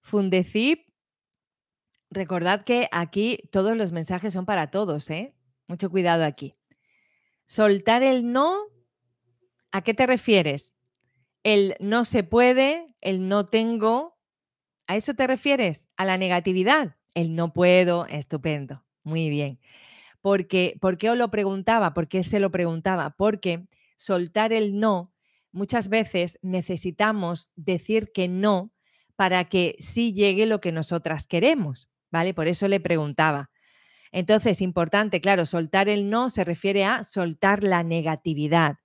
Fundecip, 0.00 0.88
recordad 2.08 2.64
que 2.64 2.88
aquí 2.90 3.38
todos 3.52 3.76
los 3.76 3.92
mensajes 3.92 4.32
son 4.32 4.46
para 4.46 4.70
todos, 4.70 5.10
¿eh? 5.10 5.34
Mucho 5.66 5.90
cuidado 5.90 6.24
aquí. 6.24 6.56
Soltar 7.44 8.02
el 8.02 8.32
no, 8.32 8.56
¿a 9.72 9.82
qué 9.82 9.92
te 9.92 10.06
refieres? 10.06 10.72
El 11.42 11.76
no 11.78 12.06
se 12.06 12.24
puede, 12.24 12.96
el 13.02 13.28
no 13.28 13.44
tengo, 13.44 14.16
¿a 14.86 14.96
eso 14.96 15.12
te 15.12 15.26
refieres? 15.26 15.86
¿A 15.98 16.06
la 16.06 16.16
negatividad? 16.16 16.96
El 17.12 17.34
no 17.34 17.52
puedo, 17.52 18.06
estupendo. 18.06 18.86
Muy 19.02 19.28
bien. 19.28 19.60
Porque, 20.22 20.78
¿Por 20.80 20.96
qué 20.96 21.10
os 21.10 21.18
lo 21.18 21.30
preguntaba? 21.30 21.92
¿Por 21.92 22.08
qué 22.08 22.24
se 22.24 22.40
lo 22.40 22.50
preguntaba? 22.50 23.16
Porque 23.18 23.68
soltar 23.96 24.54
el 24.54 24.80
no, 24.80 25.12
muchas 25.56 25.88
veces 25.88 26.38
necesitamos 26.42 27.50
decir 27.56 28.12
que 28.12 28.28
no 28.28 28.72
para 29.16 29.48
que 29.48 29.76
sí 29.80 30.12
llegue 30.12 30.46
lo 30.46 30.60
que 30.60 30.70
nosotras 30.70 31.26
queremos, 31.26 31.88
¿vale? 32.10 32.34
Por 32.34 32.46
eso 32.46 32.68
le 32.68 32.78
preguntaba. 32.78 33.50
Entonces, 34.12 34.60
importante, 34.60 35.20
claro, 35.20 35.46
soltar 35.46 35.88
el 35.88 36.10
no 36.10 36.30
se 36.30 36.44
refiere 36.44 36.84
a 36.84 37.02
soltar 37.02 37.64
la 37.64 37.82
negatividad, 37.82 38.76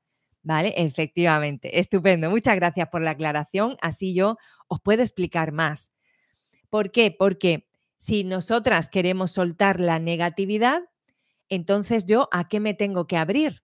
¿vale? 0.43 0.73
Efectivamente, 0.77 1.79
estupendo. 1.79 2.29
Muchas 2.29 2.55
gracias 2.55 2.87
por 2.89 3.01
la 3.01 3.11
aclaración, 3.11 3.77
así 3.81 4.13
yo 4.13 4.37
os 4.67 4.79
puedo 4.81 5.03
explicar 5.03 5.51
más. 5.51 5.91
¿Por 6.69 6.91
qué? 6.91 7.11
Porque 7.11 7.67
si 7.97 8.23
nosotras 8.23 8.87
queremos 8.87 9.31
soltar 9.31 9.81
la 9.81 9.99
negatividad, 9.99 10.81
entonces 11.49 12.05
yo 12.05 12.29
a 12.31 12.47
qué 12.47 12.61
me 12.61 12.73
tengo 12.73 13.07
que 13.07 13.17
abrir? 13.17 13.61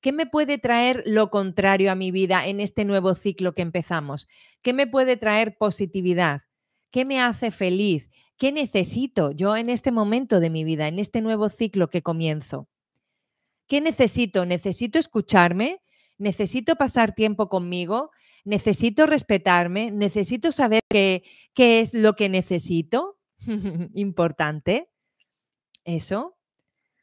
¿Qué 0.00 0.12
me 0.12 0.26
puede 0.26 0.56
traer 0.58 1.02
lo 1.06 1.30
contrario 1.30 1.92
a 1.92 1.94
mi 1.94 2.10
vida 2.10 2.46
en 2.46 2.60
este 2.60 2.84
nuevo 2.84 3.14
ciclo 3.14 3.54
que 3.54 3.62
empezamos? 3.62 4.28
¿Qué 4.62 4.72
me 4.72 4.86
puede 4.86 5.16
traer 5.16 5.56
positividad? 5.58 6.42
¿Qué 6.90 7.04
me 7.04 7.20
hace 7.20 7.50
feliz? 7.50 8.08
¿Qué 8.38 8.50
necesito 8.52 9.30
yo 9.30 9.56
en 9.56 9.68
este 9.68 9.92
momento 9.92 10.40
de 10.40 10.48
mi 10.48 10.64
vida, 10.64 10.88
en 10.88 10.98
este 10.98 11.20
nuevo 11.20 11.50
ciclo 11.50 11.90
que 11.90 12.02
comienzo? 12.02 12.68
¿Qué 13.66 13.82
necesito? 13.82 14.46
¿Necesito 14.46 14.98
escucharme? 14.98 15.82
¿Necesito 16.16 16.76
pasar 16.76 17.14
tiempo 17.14 17.50
conmigo? 17.50 18.10
¿Necesito 18.44 19.04
respetarme? 19.06 19.90
¿Necesito 19.90 20.50
saber 20.50 20.80
qué, 20.88 21.22
qué 21.54 21.80
es 21.80 21.92
lo 21.92 22.16
que 22.16 22.30
necesito? 22.30 23.18
Importante. 23.94 24.88
Eso. 25.84 26.39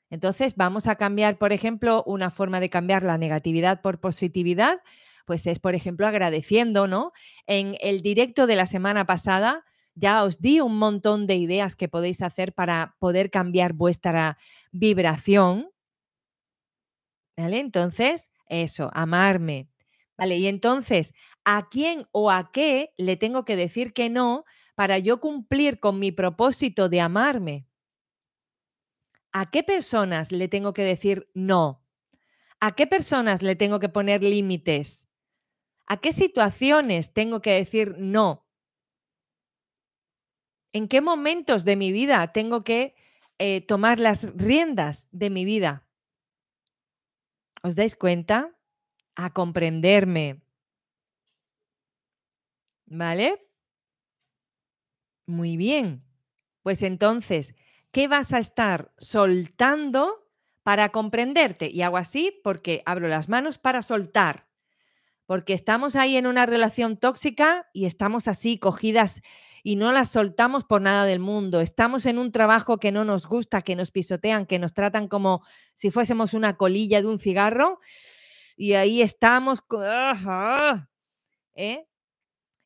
Entonces, 0.10 0.56
vamos 0.56 0.88
a 0.88 0.96
cambiar, 0.96 1.38
por 1.38 1.52
ejemplo, 1.54 2.04
una 2.06 2.32
forma 2.32 2.60
de 2.60 2.70
cambiar 2.70 3.04
la 3.04 3.18
negatividad 3.18 3.82
por 3.82 4.00
positividad, 4.00 4.80
pues 5.26 5.46
es, 5.48 5.60
por 5.60 5.76
ejemplo, 5.76 6.08
agradeciendo, 6.08 6.88
¿no? 6.88 7.12
En 7.48 7.76
el 7.82 8.02
directo 8.02 8.48
de 8.48 8.56
la 8.56 8.66
semana 8.66 9.06
pasada 9.06 9.66
ya 9.96 10.24
os 10.24 10.40
di 10.42 10.62
un 10.62 10.78
montón 10.78 11.26
de 11.28 11.36
ideas 11.36 11.76
que 11.76 11.90
podéis 11.90 12.22
hacer 12.22 12.54
para 12.54 12.96
poder 13.00 13.32
cambiar 13.32 13.74
vuestra 13.74 14.38
vibración. 14.72 15.70
¿Vale? 17.38 17.60
Entonces, 17.60 18.30
eso, 18.48 18.90
amarme. 18.94 19.70
Vale, 20.18 20.38
y 20.38 20.48
entonces, 20.48 21.14
¿a 21.46 21.68
quién 21.70 22.08
o 22.12 22.32
a 22.32 22.52
qué 22.52 22.92
le 22.98 23.16
tengo 23.18 23.46
que 23.46 23.56
decir 23.56 23.94
que 23.94 24.10
no 24.10 24.46
para 24.76 24.98
yo 24.98 25.20
cumplir 25.20 25.80
con 25.80 26.00
mi 26.00 26.12
propósito 26.12 26.90
de 26.90 27.02
amarme? 27.02 27.68
¿A 29.39 29.51
qué 29.51 29.62
personas 29.62 30.32
le 30.32 30.48
tengo 30.48 30.74
que 30.74 30.82
decir 30.82 31.29
no? 31.36 31.86
¿A 32.60 32.72
qué 32.72 32.88
personas 32.88 33.44
le 33.44 33.56
tengo 33.56 33.79
que 33.79 33.88
poner 33.88 34.24
límites? 34.24 35.08
¿A 35.86 35.98
qué 35.98 36.12
situaciones 36.12 37.13
tengo 37.13 37.39
que 37.39 37.51
decir 37.51 37.98
no? 38.00 38.48
¿En 40.74 40.88
qué 40.88 41.01
momentos 41.01 41.65
de 41.65 41.75
mi 41.75 41.91
vida 41.91 42.32
tengo 42.34 42.63
que 42.63 42.96
eh, 43.38 43.62
tomar 43.62 44.00
las 44.00 44.36
riendas 44.36 45.08
de 45.12 45.29
mi 45.29 45.46
vida? 45.46 45.88
¿Os 47.62 47.75
dais 47.75 47.96
cuenta? 47.96 48.58
A 49.13 49.34
comprenderme. 49.34 50.41
¿Vale? 52.88 53.48
Muy 55.27 55.58
bien. 55.58 56.03
Pues 56.63 56.82
entonces, 56.82 57.53
¿qué 57.91 58.08
vas 58.08 58.34
a 58.34 58.39
estar 58.39 58.91
soltando 58.98 60.27
para 60.63 60.89
comprenderte? 60.89 61.70
Y 61.70 61.82
hago 61.82 61.98
así 61.98 62.39
porque 62.44 62.84
abro 62.86 63.08
las 63.08 63.29
manos 63.29 63.58
para 63.58 63.82
soltar. 63.82 64.48
Porque 65.25 65.53
estamos 65.53 65.96
ahí 65.96 66.15
en 66.15 66.25
una 66.25 66.46
relación 66.46 66.98
tóxica 66.98 67.70
y 67.74 67.86
estamos 67.86 68.27
así 68.27 68.60
cogidas 68.60 69.22
y 69.63 69.75
no 69.75 69.91
las 69.91 70.10
soltamos 70.10 70.63
por 70.63 70.82
nada 70.82 71.06
del 71.06 71.20
mundo. 71.20 71.60
Estamos 71.60 72.06
en 72.06 72.17
un 72.17 72.32
trabajo 72.32 72.77
que 72.77 72.94
no 72.94 73.03
nos 73.03 73.27
gusta, 73.27 73.62
que 73.62 73.75
nos 73.75 73.91
pisotean, 73.91 74.46
que 74.46 74.60
nos 74.60 74.74
tratan 74.74 75.10
como 75.10 75.44
si 75.75 75.91
fuésemos 75.91 76.34
una 76.34 76.56
colilla 76.56 77.01
de 77.01 77.08
un 77.08 77.20
cigarro 77.20 77.82
y 78.56 78.74
ahí 78.74 79.01
estamos. 79.01 79.60
¿eh? 81.56 81.86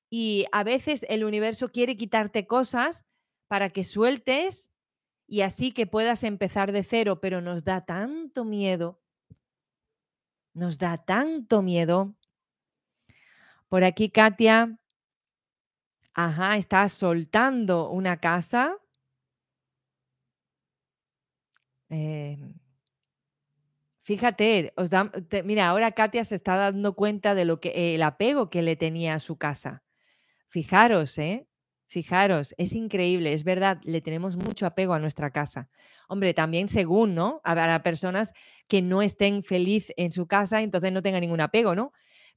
Y 0.09 0.45
a 0.51 0.63
veces 0.63 1.05
el 1.09 1.23
universo 1.23 1.69
quiere 1.69 1.97
quitarte 1.97 2.45
cosas 2.45 3.05
para 3.47 3.69
que 3.69 3.83
sueltes 3.83 4.70
y 5.31 5.43
así 5.43 5.71
que 5.71 5.87
puedas 5.87 6.25
empezar 6.25 6.73
de 6.73 6.83
cero, 6.83 7.21
pero 7.21 7.39
nos 7.39 7.63
da 7.63 7.85
tanto 7.85 8.43
miedo. 8.43 8.99
Nos 10.53 10.77
da 10.77 10.97
tanto 10.97 11.61
miedo. 11.61 12.17
Por 13.69 13.85
aquí, 13.85 14.09
Katia. 14.09 14.77
Ajá, 16.13 16.57
está 16.57 16.89
soltando 16.89 17.89
una 17.91 18.17
casa. 18.17 18.77
Em, 21.89 22.53
fíjate, 24.03 24.73
os 24.75 24.89
da, 24.89 25.09
mira, 25.45 25.69
ahora 25.69 25.93
Katia 25.93 26.25
se 26.25 26.35
está 26.35 26.57
dando 26.57 26.93
cuenta 26.93 27.35
de 27.35 27.45
lo 27.45 27.61
que 27.61 27.95
el 27.95 28.03
apego 28.03 28.49
que 28.49 28.63
le 28.63 28.75
tenía 28.75 29.13
a 29.15 29.19
su 29.19 29.37
casa. 29.37 29.81
Fijaros, 30.49 31.17
¿eh? 31.19 31.47
Fijaros, 31.91 32.55
es 32.57 32.71
increíble, 32.71 33.33
es 33.33 33.43
verdad, 33.43 33.81
le 33.83 33.99
tenemos 33.99 34.37
mucho 34.37 34.65
apego 34.65 34.93
a 34.93 34.99
nuestra 34.99 35.29
casa. 35.31 35.67
Hombre, 36.07 36.33
también 36.33 36.69
según, 36.69 37.15
¿no? 37.15 37.41
Habrá 37.43 37.83
personas 37.83 38.31
que 38.69 38.81
no 38.81 39.01
estén 39.01 39.43
feliz 39.43 39.91
en 39.97 40.13
su 40.13 40.25
casa, 40.25 40.61
entonces 40.61 40.93
no 40.93 41.01
tengan 41.01 41.19
ningún 41.19 41.41
apego, 41.41 41.75
¿no? 41.75 41.91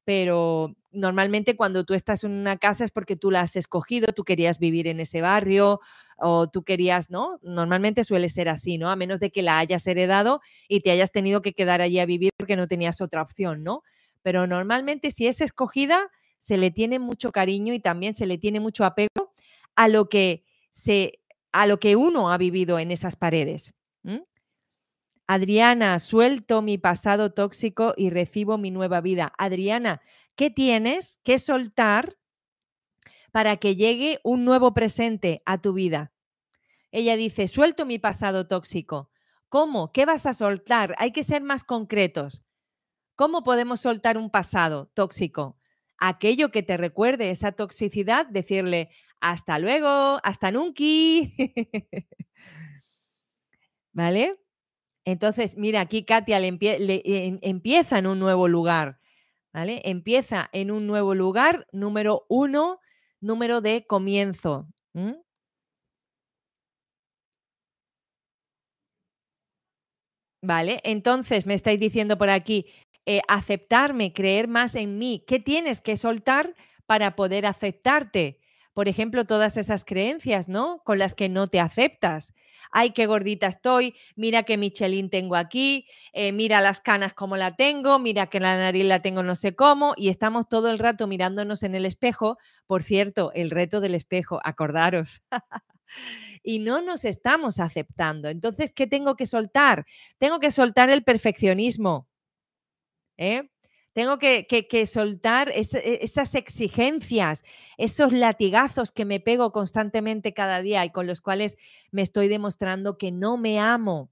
Pero 0.04 0.74
normalmente 0.90 1.54
cuando 1.54 1.84
tú 1.84 1.94
estás 1.94 2.24
en 2.24 2.32
una 2.32 2.56
casa 2.56 2.82
es 2.84 2.90
porque 2.90 3.14
tú 3.14 3.30
la 3.30 3.42
has 3.42 3.54
escogido, 3.54 4.08
tú 4.12 4.24
querías 4.24 4.58
vivir 4.58 4.88
en 4.88 4.98
ese 4.98 5.20
barrio 5.20 5.78
o 6.18 6.48
tú 6.48 6.64
querías, 6.64 7.08
¿no? 7.10 7.38
Normalmente 7.42 8.02
suele 8.02 8.30
ser 8.30 8.48
así, 8.48 8.76
¿no? 8.76 8.90
A 8.90 8.96
menos 8.96 9.20
de 9.20 9.30
que 9.30 9.42
la 9.42 9.60
hayas 9.60 9.86
heredado 9.86 10.40
y 10.66 10.80
te 10.80 10.90
hayas 10.90 11.12
tenido 11.12 11.42
que 11.42 11.52
quedar 11.52 11.80
allí 11.80 12.00
a 12.00 12.06
vivir 12.06 12.32
porque 12.36 12.56
no 12.56 12.66
tenías 12.66 13.00
otra 13.00 13.22
opción, 13.22 13.62
¿no? 13.62 13.84
Pero 14.20 14.48
normalmente 14.48 15.12
si 15.12 15.28
es 15.28 15.40
escogida, 15.40 16.10
se 16.38 16.56
le 16.58 16.72
tiene 16.72 16.98
mucho 16.98 17.30
cariño 17.30 17.72
y 17.72 17.78
también 17.78 18.16
se 18.16 18.26
le 18.26 18.36
tiene 18.36 18.58
mucho 18.58 18.84
apego 18.84 19.23
a 19.76 19.88
lo 19.88 20.08
que, 20.08 20.44
se, 20.70 21.20
a 21.52 21.66
lo 21.66 21.80
que 21.80 21.96
uno 21.96 22.30
ha 22.30 22.38
vivido 22.38 22.78
en 22.78 22.90
esas 22.90 23.16
paredes. 23.16 23.74
Adriana, 25.26 25.98
suelto 26.00 26.60
mi 26.60 26.76
pasado 26.76 27.32
tóxico 27.32 27.94
y 27.96 28.10
recibo 28.10 28.58
mi 28.58 28.70
nueva 28.70 29.00
vida. 29.00 29.32
Adriana, 29.38 30.02
¿qué 30.36 30.50
tienes 30.50 31.18
que 31.22 31.38
soltar 31.38 32.18
para 33.32 33.56
que 33.56 33.74
llegue 33.74 34.20
un 34.22 34.44
nuevo 34.44 34.74
presente 34.74 35.42
a 35.46 35.62
tu 35.62 35.72
vida? 35.72 36.12
Ella 36.92 37.16
dice, 37.16 37.48
suelto 37.48 37.86
mi 37.86 37.98
pasado 37.98 38.46
tóxico. 38.46 39.10
¿Cómo? 39.48 39.92
¿Qué 39.92 40.04
vas 40.04 40.26
a 40.26 40.34
soltar? 40.34 40.94
Hay 40.98 41.10
que 41.10 41.22
ser 41.22 41.42
más 41.42 41.64
concretos. 41.64 42.44
¿Cómo 43.16 43.44
podemos 43.44 43.80
soltar 43.80 44.18
un 44.18 44.30
pasado 44.30 44.90
tóxico? 44.94 45.56
Aquello 45.96 46.50
que 46.50 46.62
te 46.62 46.76
recuerde 46.76 47.30
esa 47.30 47.52
toxicidad, 47.52 48.26
decirle, 48.26 48.90
hasta 49.24 49.58
luego, 49.58 50.20
hasta 50.22 50.50
nunca. 50.52 50.84
¿Vale? 53.92 54.38
Entonces, 55.06 55.56
mira, 55.56 55.80
aquí 55.82 56.04
Katia 56.04 56.40
le, 56.40 56.48
empieza 57.42 57.98
en 57.98 58.06
un 58.06 58.18
nuevo 58.20 58.48
lugar, 58.48 59.00
¿vale? 59.52 59.82
Empieza 59.84 60.50
en 60.52 60.70
un 60.70 60.86
nuevo 60.86 61.14
lugar, 61.14 61.66
número 61.72 62.26
uno, 62.28 62.80
número 63.20 63.60
de 63.62 63.86
comienzo. 63.86 64.68
Vale, 70.42 70.80
entonces 70.84 71.46
me 71.46 71.54
estáis 71.54 71.80
diciendo 71.80 72.18
por 72.18 72.28
aquí, 72.30 72.66
eh, 73.06 73.20
aceptarme, 73.28 74.12
creer 74.12 74.48
más 74.48 74.74
en 74.74 74.98
mí. 74.98 75.24
¿Qué 75.26 75.40
tienes 75.40 75.80
que 75.80 75.96
soltar 75.96 76.54
para 76.86 77.16
poder 77.16 77.46
aceptarte? 77.46 78.38
Por 78.74 78.88
ejemplo, 78.88 79.24
todas 79.24 79.56
esas 79.56 79.84
creencias, 79.84 80.48
¿no? 80.48 80.82
Con 80.84 80.98
las 80.98 81.14
que 81.14 81.28
no 81.28 81.46
te 81.46 81.60
aceptas 81.60 82.34
ay, 82.74 82.90
qué 82.90 83.06
gordita 83.06 83.46
estoy, 83.46 83.94
mira 84.16 84.42
qué 84.42 84.58
Michelin 84.58 85.08
tengo 85.08 85.36
aquí, 85.36 85.86
eh, 86.12 86.32
mira 86.32 86.60
las 86.60 86.80
canas 86.80 87.14
como 87.14 87.36
la 87.36 87.54
tengo, 87.54 88.00
mira 88.00 88.26
que 88.26 88.40
la 88.40 88.58
nariz 88.58 88.84
la 88.84 89.00
tengo 89.00 89.22
no 89.22 89.36
sé 89.36 89.54
cómo, 89.54 89.94
y 89.96 90.08
estamos 90.08 90.48
todo 90.48 90.68
el 90.70 90.78
rato 90.78 91.06
mirándonos 91.06 91.62
en 91.62 91.76
el 91.76 91.86
espejo. 91.86 92.36
Por 92.66 92.82
cierto, 92.82 93.30
el 93.34 93.50
reto 93.50 93.80
del 93.80 93.94
espejo, 93.94 94.40
acordaros. 94.42 95.22
y 96.42 96.58
no 96.58 96.82
nos 96.82 97.04
estamos 97.04 97.60
aceptando. 97.60 98.28
Entonces, 98.28 98.72
¿qué 98.72 98.86
tengo 98.88 99.16
que 99.16 99.26
soltar? 99.26 99.86
Tengo 100.18 100.40
que 100.40 100.50
soltar 100.50 100.90
el 100.90 101.04
perfeccionismo. 101.04 102.08
¿eh? 103.16 103.48
Tengo 103.94 104.18
que, 104.18 104.86
soltar 104.86 105.50
e, 105.50 105.62
esas 106.02 106.34
exigencias, 106.34 107.44
esos 107.78 108.12
latigazos 108.12 108.90
que 108.90 109.04
me 109.04 109.20
pego 109.20 109.52
constantemente 109.52 110.34
cada 110.34 110.60
día 110.60 110.84
y 110.84 110.90
con 110.90 111.06
los 111.06 111.20
cuales 111.20 111.56
me 111.92 112.02
estoy 112.02 112.26
demostrando 112.26 112.98
que 112.98 113.12
no 113.12 113.36
me 113.36 113.60
amo. 113.60 114.10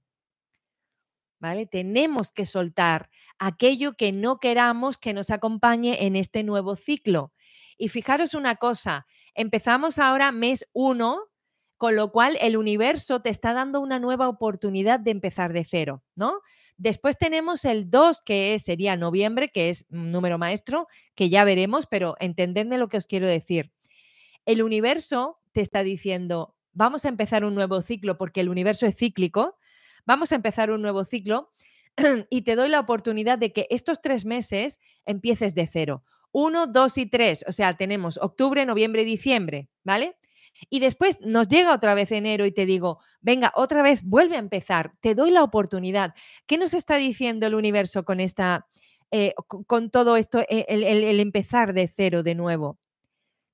¿Vale? 1.39 1.65
Tenemos 1.65 2.31
que 2.31 2.45
soltar 2.45 3.09
aquello 3.37 3.93
que 3.97 4.13
no 4.13 4.39
queramos 4.39 4.97
que 4.97 5.13
nos 5.13 5.29
acompañe 5.29 6.05
en 6.05 6.15
este 6.15 6.43
nuevo 6.43 6.77
ciclo. 6.77 7.33
Y 7.77 7.89
fijaros 7.89 8.33
una 8.33 8.55
cosa, 8.55 9.05
empezamos 9.35 9.99
ahora 9.99 10.31
mes 10.31 10.65
1 10.71 11.32
con 11.83 11.97
lo 11.97 12.13
cual 12.13 12.37
el 12.39 12.55
universo 12.55 13.19
te 13.19 13.29
está 13.29 13.51
dando 13.51 13.81
una 13.81 13.99
nueva 13.99 14.29
oportunidad 14.29 15.01
de 15.01 15.11
empezar 15.11 15.51
de 15.51 15.65
cero, 15.65 16.01
¿no? 16.15 16.39
Después 16.77 17.17
tenemos 17.17 17.65
el 17.65 17.89
2, 17.91 18.21
que 18.25 18.57
sería 18.59 18.95
noviembre, 18.95 19.49
que 19.49 19.67
es 19.67 19.85
un 19.89 20.09
número 20.09 20.37
maestro, 20.37 20.87
que 21.13 21.27
ya 21.27 21.43
veremos, 21.43 21.85
pero 21.85 22.15
entendedme 22.21 22.77
lo 22.77 22.87
que 22.87 22.95
os 22.95 23.05
quiero 23.05 23.27
decir. 23.27 23.73
El 24.45 24.63
universo 24.63 25.41
te 25.51 25.59
está 25.59 25.83
diciendo, 25.83 26.55
vamos 26.71 27.03
a 27.03 27.09
empezar 27.09 27.43
un 27.43 27.53
nuevo 27.53 27.81
ciclo, 27.81 28.17
porque 28.17 28.39
el 28.39 28.47
universo 28.47 28.85
es 28.85 28.95
cíclico, 28.95 29.57
vamos 30.05 30.31
a 30.31 30.35
empezar 30.35 30.71
un 30.71 30.81
nuevo 30.81 31.03
ciclo 31.03 31.51
y 32.29 32.43
te 32.43 32.55
doy 32.55 32.69
la 32.69 32.79
oportunidad 32.79 33.37
de 33.37 33.51
que 33.51 33.67
estos 33.69 34.01
tres 34.01 34.23
meses 34.23 34.79
empieces 35.05 35.53
de 35.53 35.67
cero. 35.67 36.05
Uno, 36.31 36.65
dos 36.65 36.97
y 36.97 37.07
tres, 37.07 37.43
o 37.45 37.51
sea, 37.51 37.75
tenemos 37.75 38.17
octubre, 38.21 38.65
noviembre 38.65 39.01
y 39.01 39.05
diciembre, 39.05 39.67
¿vale? 39.83 40.15
Y 40.69 40.79
después 40.79 41.19
nos 41.21 41.47
llega 41.47 41.73
otra 41.73 41.93
vez 41.93 42.11
enero 42.11 42.45
y 42.45 42.51
te 42.51 42.65
digo, 42.65 42.99
venga, 43.21 43.51
otra 43.55 43.81
vez 43.81 44.03
vuelve 44.03 44.35
a 44.35 44.39
empezar, 44.39 44.93
te 44.99 45.15
doy 45.15 45.31
la 45.31 45.43
oportunidad. 45.43 46.13
¿Qué 46.45 46.57
nos 46.57 46.73
está 46.73 46.97
diciendo 46.97 47.47
el 47.47 47.55
universo 47.55 48.05
con 48.05 48.19
esta, 48.19 48.67
eh, 49.11 49.33
con, 49.67 49.89
todo 49.89 50.17
esto, 50.17 50.39
eh, 50.49 50.65
el, 50.67 51.19
empezar 51.19 51.73
de 51.73 51.87
cero 51.87 52.23
de 52.23 52.35
nuevo? 52.35 52.79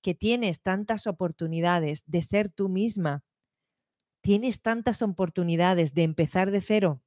Que 0.01 0.13
tienes 0.13 0.61
tantas 0.61 1.07
oportunidades 1.07 2.03
de 2.05 2.21
ser 2.21 2.49
tú 2.49 2.69
misma. 2.69 3.23
Tienes 4.21 4.61
tantas 4.61 5.01
oportunidades 5.01 5.93
de 5.93 6.03
empezar 6.03 6.51
de 6.51 6.61
cero. 6.61 7.01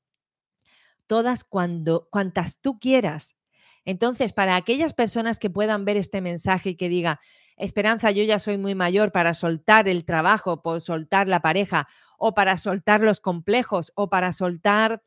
Todas 1.07 1.45
cuando, 1.45 2.09
cuantas 2.11 2.59
tú 2.59 2.79
quieras. 2.79 3.35
Entonces, 3.85 4.33
para 4.33 4.57
aquellas 4.57 4.95
personas 4.95 5.39
que 5.39 5.51
puedan 5.51 5.85
ver 5.85 5.97
este 5.97 6.21
mensaje 6.21 6.71
y 6.71 6.75
que 6.77 6.89
diga, 6.89 7.21
Esperanza, 7.57 8.11
yo 8.11 8.25
ya 8.25 8.39
soy 8.39 8.59
muy 8.59 8.75
mayor 8.75 9.13
para 9.13 9.35
soltar 9.35 9.89
el 9.89 10.05
trabajo, 10.05 10.63
por 10.63 10.81
soltar 10.81 11.29
la 11.29 11.41
pareja, 11.43 11.87
o 12.19 12.35
para 12.35 12.57
soltar 12.57 13.03
los 13.03 13.21
complejos, 13.21 13.93
o 13.95 14.09
para 14.09 14.33
soltar 14.33 15.03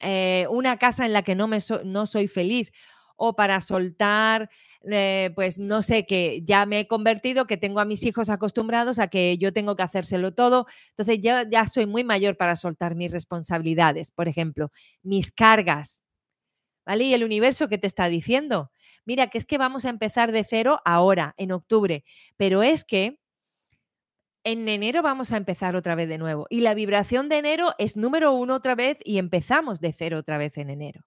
eh, 0.00 0.46
una 0.50 0.78
casa 0.78 1.06
en 1.06 1.12
la 1.12 1.22
que 1.22 1.34
no, 1.34 1.48
me 1.48 1.58
no 1.84 2.06
soy 2.06 2.28
feliz, 2.28 2.72
o 3.16 3.34
para 3.36 3.60
soltar, 3.60 4.48
eh, 4.90 5.30
pues 5.34 5.58
no 5.58 5.82
sé, 5.82 6.06
que 6.06 6.42
ya 6.44 6.66
me 6.66 6.80
he 6.80 6.88
convertido, 6.88 7.46
que 7.46 7.56
tengo 7.56 7.80
a 7.80 7.84
mis 7.84 8.04
hijos 8.04 8.28
acostumbrados 8.30 8.98
a 9.00 9.08
que 9.08 9.36
yo 9.38 9.52
tengo 9.52 9.74
que 9.76 9.82
hacérselo 9.82 10.32
todo. 10.34 10.66
Entonces 10.90 11.18
yo 11.20 11.32
ya 11.50 11.66
soy 11.66 11.86
muy 11.86 12.04
mayor 12.04 12.36
para 12.36 12.54
soltar 12.56 12.94
mis 12.94 13.10
responsabilidades, 13.10 14.12
por 14.12 14.28
ejemplo, 14.28 14.70
mis 15.02 15.32
cargas. 15.32 16.02
Y 16.96 17.14
el 17.14 17.24
universo 17.24 17.68
que 17.68 17.78
te 17.78 17.86
está 17.86 18.08
diciendo, 18.08 18.70
mira, 19.04 19.28
que 19.28 19.38
es 19.38 19.44
que 19.46 19.58
vamos 19.58 19.84
a 19.84 19.90
empezar 19.90 20.32
de 20.32 20.44
cero 20.44 20.80
ahora, 20.84 21.34
en 21.36 21.52
octubre, 21.52 22.04
pero 22.36 22.62
es 22.62 22.84
que 22.84 23.20
en 24.44 24.68
enero 24.68 25.02
vamos 25.02 25.32
a 25.32 25.36
empezar 25.36 25.76
otra 25.76 25.94
vez 25.94 26.08
de 26.08 26.18
nuevo. 26.18 26.46
Y 26.48 26.60
la 26.62 26.74
vibración 26.74 27.28
de 27.28 27.38
enero 27.38 27.74
es 27.78 27.96
número 27.96 28.32
uno 28.32 28.54
otra 28.54 28.74
vez 28.74 28.98
y 29.04 29.18
empezamos 29.18 29.80
de 29.80 29.92
cero 29.92 30.18
otra 30.18 30.38
vez 30.38 30.56
en 30.58 30.70
enero. 30.70 31.04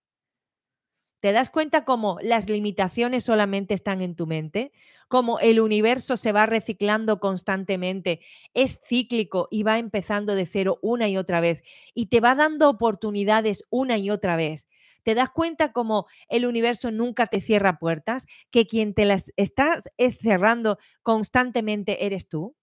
¿Te 1.21 1.33
das 1.33 1.51
cuenta 1.51 1.85
cómo 1.85 2.17
las 2.23 2.49
limitaciones 2.49 3.23
solamente 3.25 3.75
están 3.75 4.01
en 4.01 4.15
tu 4.15 4.25
mente? 4.25 4.71
Cómo 5.07 5.39
el 5.39 5.59
universo 5.59 6.17
se 6.17 6.31
va 6.31 6.47
reciclando 6.47 7.19
constantemente, 7.19 8.21
es 8.55 8.79
cíclico 8.83 9.47
y 9.51 9.61
va 9.61 9.77
empezando 9.77 10.33
de 10.33 10.47
cero 10.47 10.79
una 10.81 11.07
y 11.09 11.17
otra 11.17 11.39
vez 11.39 11.61
y 11.93 12.07
te 12.07 12.21
va 12.21 12.33
dando 12.33 12.69
oportunidades 12.69 13.63
una 13.69 13.99
y 13.99 14.09
otra 14.09 14.35
vez. 14.35 14.67
¿Te 15.03 15.15
das 15.15 15.29
cuenta 15.29 15.71
cómo 15.71 16.05
el 16.29 16.45
universo 16.45 16.91
nunca 16.91 17.27
te 17.27 17.41
cierra 17.41 17.79
puertas? 17.79 18.25
Que 18.51 18.67
quien 18.67 18.93
te 18.93 19.05
las 19.05 19.31
estás 19.35 19.89
cerrando 20.21 20.77
constantemente 21.03 22.05
eres 22.05 22.27
tú. 22.29 22.55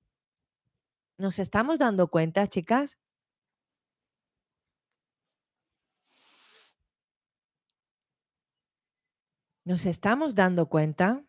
¿Nos 1.18 1.40
estamos 1.40 1.80
dando 1.80 2.08
cuenta, 2.08 2.46
chicas? 2.46 2.96
¿Nos 9.64 9.86
estamos 9.86 10.34
dando 10.34 10.68
cuenta? 10.68 11.22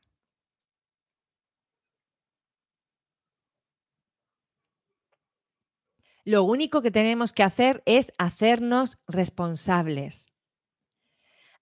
Lo 6.25 6.43
único 6.43 6.81
que 6.81 6.91
tenemos 6.91 7.33
que 7.33 7.43
hacer 7.43 7.81
es 7.85 8.13
hacernos 8.17 8.97
responsables. 9.07 10.28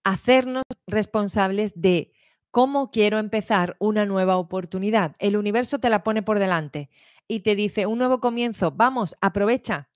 Hacernos 0.08 0.64
responsables 0.88 1.74
de 1.82 2.14
cómo 2.50 2.92
quiero 2.92 3.18
empezar 3.18 3.76
una 3.78 4.06
nueva 4.06 4.38
oportunidad. 4.38 5.18
El 5.20 5.36
universo 5.36 5.80
te 5.80 5.90
la 5.90 6.04
pone 6.04 6.24
por 6.24 6.40
delante 6.40 6.90
y 7.28 7.42
te 7.42 7.56
dice 7.56 7.88
un 7.88 7.98
nuevo 7.98 8.22
comienzo, 8.22 8.72
vamos, 8.72 9.18
aprovecha. 9.20 9.90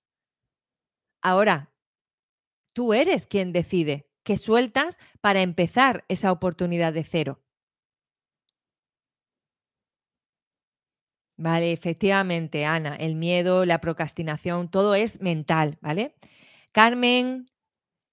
Ahora, 1.22 1.72
tú 2.74 2.94
eres 2.94 3.26
quien 3.26 3.54
decide 3.54 4.10
qué 4.24 4.38
sueltas 4.38 5.00
para 5.22 5.42
empezar 5.42 6.04
esa 6.10 6.34
oportunidad 6.34 6.92
de 6.92 7.06
cero. 7.06 7.40
Vale, 11.38 11.72
efectivamente, 11.72 12.66
Ana, 12.66 12.98
el 12.98 13.16
miedo, 13.16 13.66
la 13.66 13.80
procrastinación, 13.80 14.70
todo 14.70 14.94
es 14.94 15.22
mental, 15.22 15.78
¿vale? 15.82 16.16
Carmen 16.74 17.51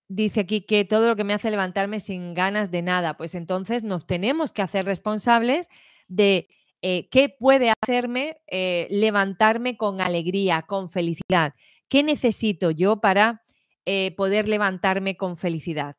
dice 0.08 0.40
aquí 0.40 0.62
que 0.62 0.84
todo 0.84 1.06
lo 1.08 1.16
que 1.16 1.24
me 1.24 1.34
hace 1.34 1.50
levantarme 1.50 2.00
sin 2.00 2.34
ganas 2.34 2.70
de 2.70 2.82
nada, 2.82 3.16
pues 3.16 3.34
entonces 3.34 3.84
nos 3.84 4.06
tenemos 4.06 4.52
que 4.52 4.62
hacer 4.62 4.86
responsables 4.86 5.68
de 6.08 6.48
eh, 6.82 7.08
qué 7.10 7.28
puede 7.28 7.72
hacerme 7.80 8.40
eh, 8.46 8.86
levantarme 8.90 9.76
con 9.76 10.00
alegría, 10.00 10.62
con 10.62 10.90
felicidad. 10.90 11.54
¿Qué 11.88 12.02
necesito 12.02 12.70
yo 12.70 13.00
para 13.00 13.42
eh, 13.84 14.14
poder 14.16 14.48
levantarme 14.48 15.16
con 15.16 15.36
felicidad? 15.36 15.96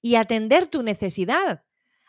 Y 0.00 0.16
atender 0.16 0.66
tu 0.66 0.82
necesidad, 0.82 1.64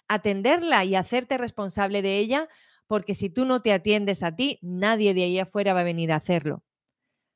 atenderla 0.07 0.83
y 0.83 0.95
hacerte 0.95 1.37
responsable 1.37 2.01
de 2.01 2.17
ella, 2.17 2.49
porque 2.87 3.15
si 3.15 3.29
tú 3.29 3.45
no 3.45 3.61
te 3.61 3.71
atiendes 3.71 4.23
a 4.23 4.35
ti, 4.35 4.59
nadie 4.61 5.13
de 5.13 5.23
ahí 5.23 5.39
afuera 5.39 5.73
va 5.73 5.81
a 5.81 5.85
venir 5.85 6.11
a 6.11 6.17
hacerlo. 6.17 6.63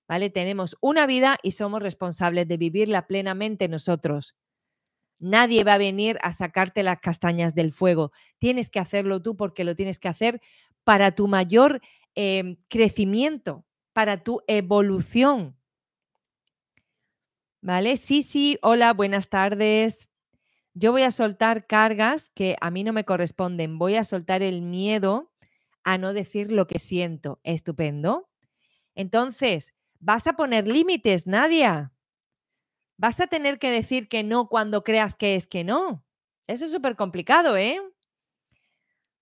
¿Vale? 0.08 0.30
Tenemos 0.30 0.78
una 0.82 1.06
vida 1.06 1.38
y 1.44 1.52
somos 1.52 1.82
responsables 1.82 2.48
de 2.48 2.58
vivirla 2.58 3.08
plenamente 3.08 3.68
nosotros. 3.68 4.36
Nadie 5.20 5.64
va 5.64 5.76
a 5.76 5.80
venir 5.80 6.18
a 6.22 6.32
sacarte 6.32 6.84
las 6.84 7.00
castañas 7.00 7.56
del 7.56 7.72
fuego. 7.72 8.12
Tienes 8.38 8.70
que 8.70 8.80
hacerlo 8.80 9.22
tú 9.22 9.36
porque 9.36 9.64
lo 9.64 9.76
tienes 9.76 10.00
que 10.00 10.08
hacer 10.08 10.42
para 10.84 11.12
tu 11.12 11.28
mayor 11.28 11.82
em, 12.16 12.58
crecimiento, 12.68 13.66
para 13.94 14.24
tu 14.24 14.42
evolución. 14.48 15.58
¿Vale? 17.62 17.98
Sí, 17.98 18.22
sí, 18.22 18.60
hola, 18.62 18.94
buenas 18.94 19.30
tardes. 19.30 20.08
Yo 20.74 20.92
voy 20.92 21.02
a 21.02 21.12
soltar 21.12 21.66
cargas 21.66 22.30
que 22.36 22.56
a 22.62 22.70
mí 22.70 22.84
no 22.84 22.94
me 22.94 23.04
corresponden. 23.04 23.80
Voy 23.80 23.96
a 23.96 24.04
soltar 24.04 24.44
el 24.44 24.62
miedo 24.62 25.32
a 25.84 25.98
no 25.98 26.14
decir 26.14 26.52
lo 26.52 26.68
que 26.68 26.78
siento. 26.78 27.40
Estupendo. 27.44 28.30
Entonces, 28.94 29.74
Vas 30.00 30.28
a 30.28 30.34
poner 30.34 30.68
límites, 30.68 31.28
Nadia. 31.28 31.92
Vas 32.98 33.20
a 33.20 33.28
tener 33.28 33.60
que 33.60 33.70
decir 33.72 34.08
que 34.10 34.24
no 34.24 34.50
cuando 34.50 34.84
creas 34.84 35.16
que 35.16 35.36
es 35.36 35.48
que 35.48 35.64
no. 35.64 36.04
Eso 36.48 36.66
es 36.66 36.72
súper 36.72 36.96
complicado, 36.96 37.56
¿eh? 37.58 37.80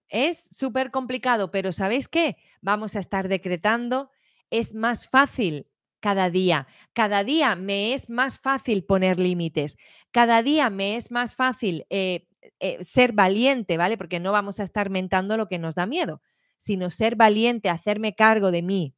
Es 0.09 0.47
súper 0.51 0.91
complicado, 0.91 1.51
pero 1.51 1.71
¿sabéis 1.71 2.07
qué? 2.07 2.37
Vamos 2.61 2.95
a 2.95 2.99
estar 2.99 3.27
decretando. 3.27 4.11
Es 4.51 4.73
más 4.75 5.07
fácil 5.09 5.67
cada 5.99 6.29
día. 6.29 6.67
Cada 6.93 7.23
día 7.23 7.55
me 7.55 7.93
es 7.93 8.09
más 8.09 8.39
fácil 8.39 8.83
poner 8.85 9.19
límites. 9.19 9.77
Cada 10.11 10.43
día 10.43 10.69
me 10.69 10.95
es 10.95 11.09
más 11.11 11.35
fácil 11.35 11.85
eh, 11.89 12.27
eh, 12.59 12.83
ser 12.83 13.13
valiente, 13.13 13.77
¿vale? 13.77 13.97
Porque 13.97 14.19
no 14.19 14.31
vamos 14.31 14.59
a 14.59 14.63
estar 14.63 14.89
mentando 14.91 15.37
lo 15.37 15.47
que 15.47 15.57
nos 15.57 15.73
da 15.75 15.87
miedo, 15.87 16.21
sino 16.57 16.89
ser 16.91 17.15
valiente, 17.15 17.69
hacerme 17.69 18.13
cargo 18.13 18.51
de 18.51 18.61
mí. 18.61 18.95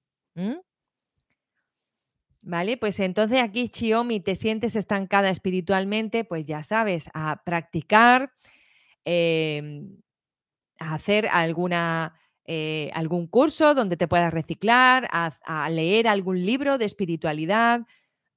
¿Vale? 2.48 2.78
Pues 2.78 3.02
entonces 3.02 3.42
aquí, 3.42 3.68
Chiomi, 3.68 4.22
te 4.22 4.34
sientes 4.38 4.78
estancada 4.78 5.30
espiritualmente, 5.30 6.24
pues 6.24 6.46
ya 6.46 6.64
sabes, 6.64 7.10
a 7.14 7.44
practicar, 7.44 8.32
em, 9.04 9.98
a 10.80 10.96
hacer 10.96 11.28
alguna, 11.30 12.16
eh, 12.46 12.90
algún 12.94 13.28
curso 13.28 13.76
donde 13.76 13.98
te 13.98 14.08
puedas 14.08 14.34
reciclar, 14.34 15.10
a, 15.12 15.34
a, 15.46 15.70
leer 15.70 16.08
algún 16.08 16.46
libro 16.46 16.78
de 16.78 16.86
espiritualidad, 16.86 17.82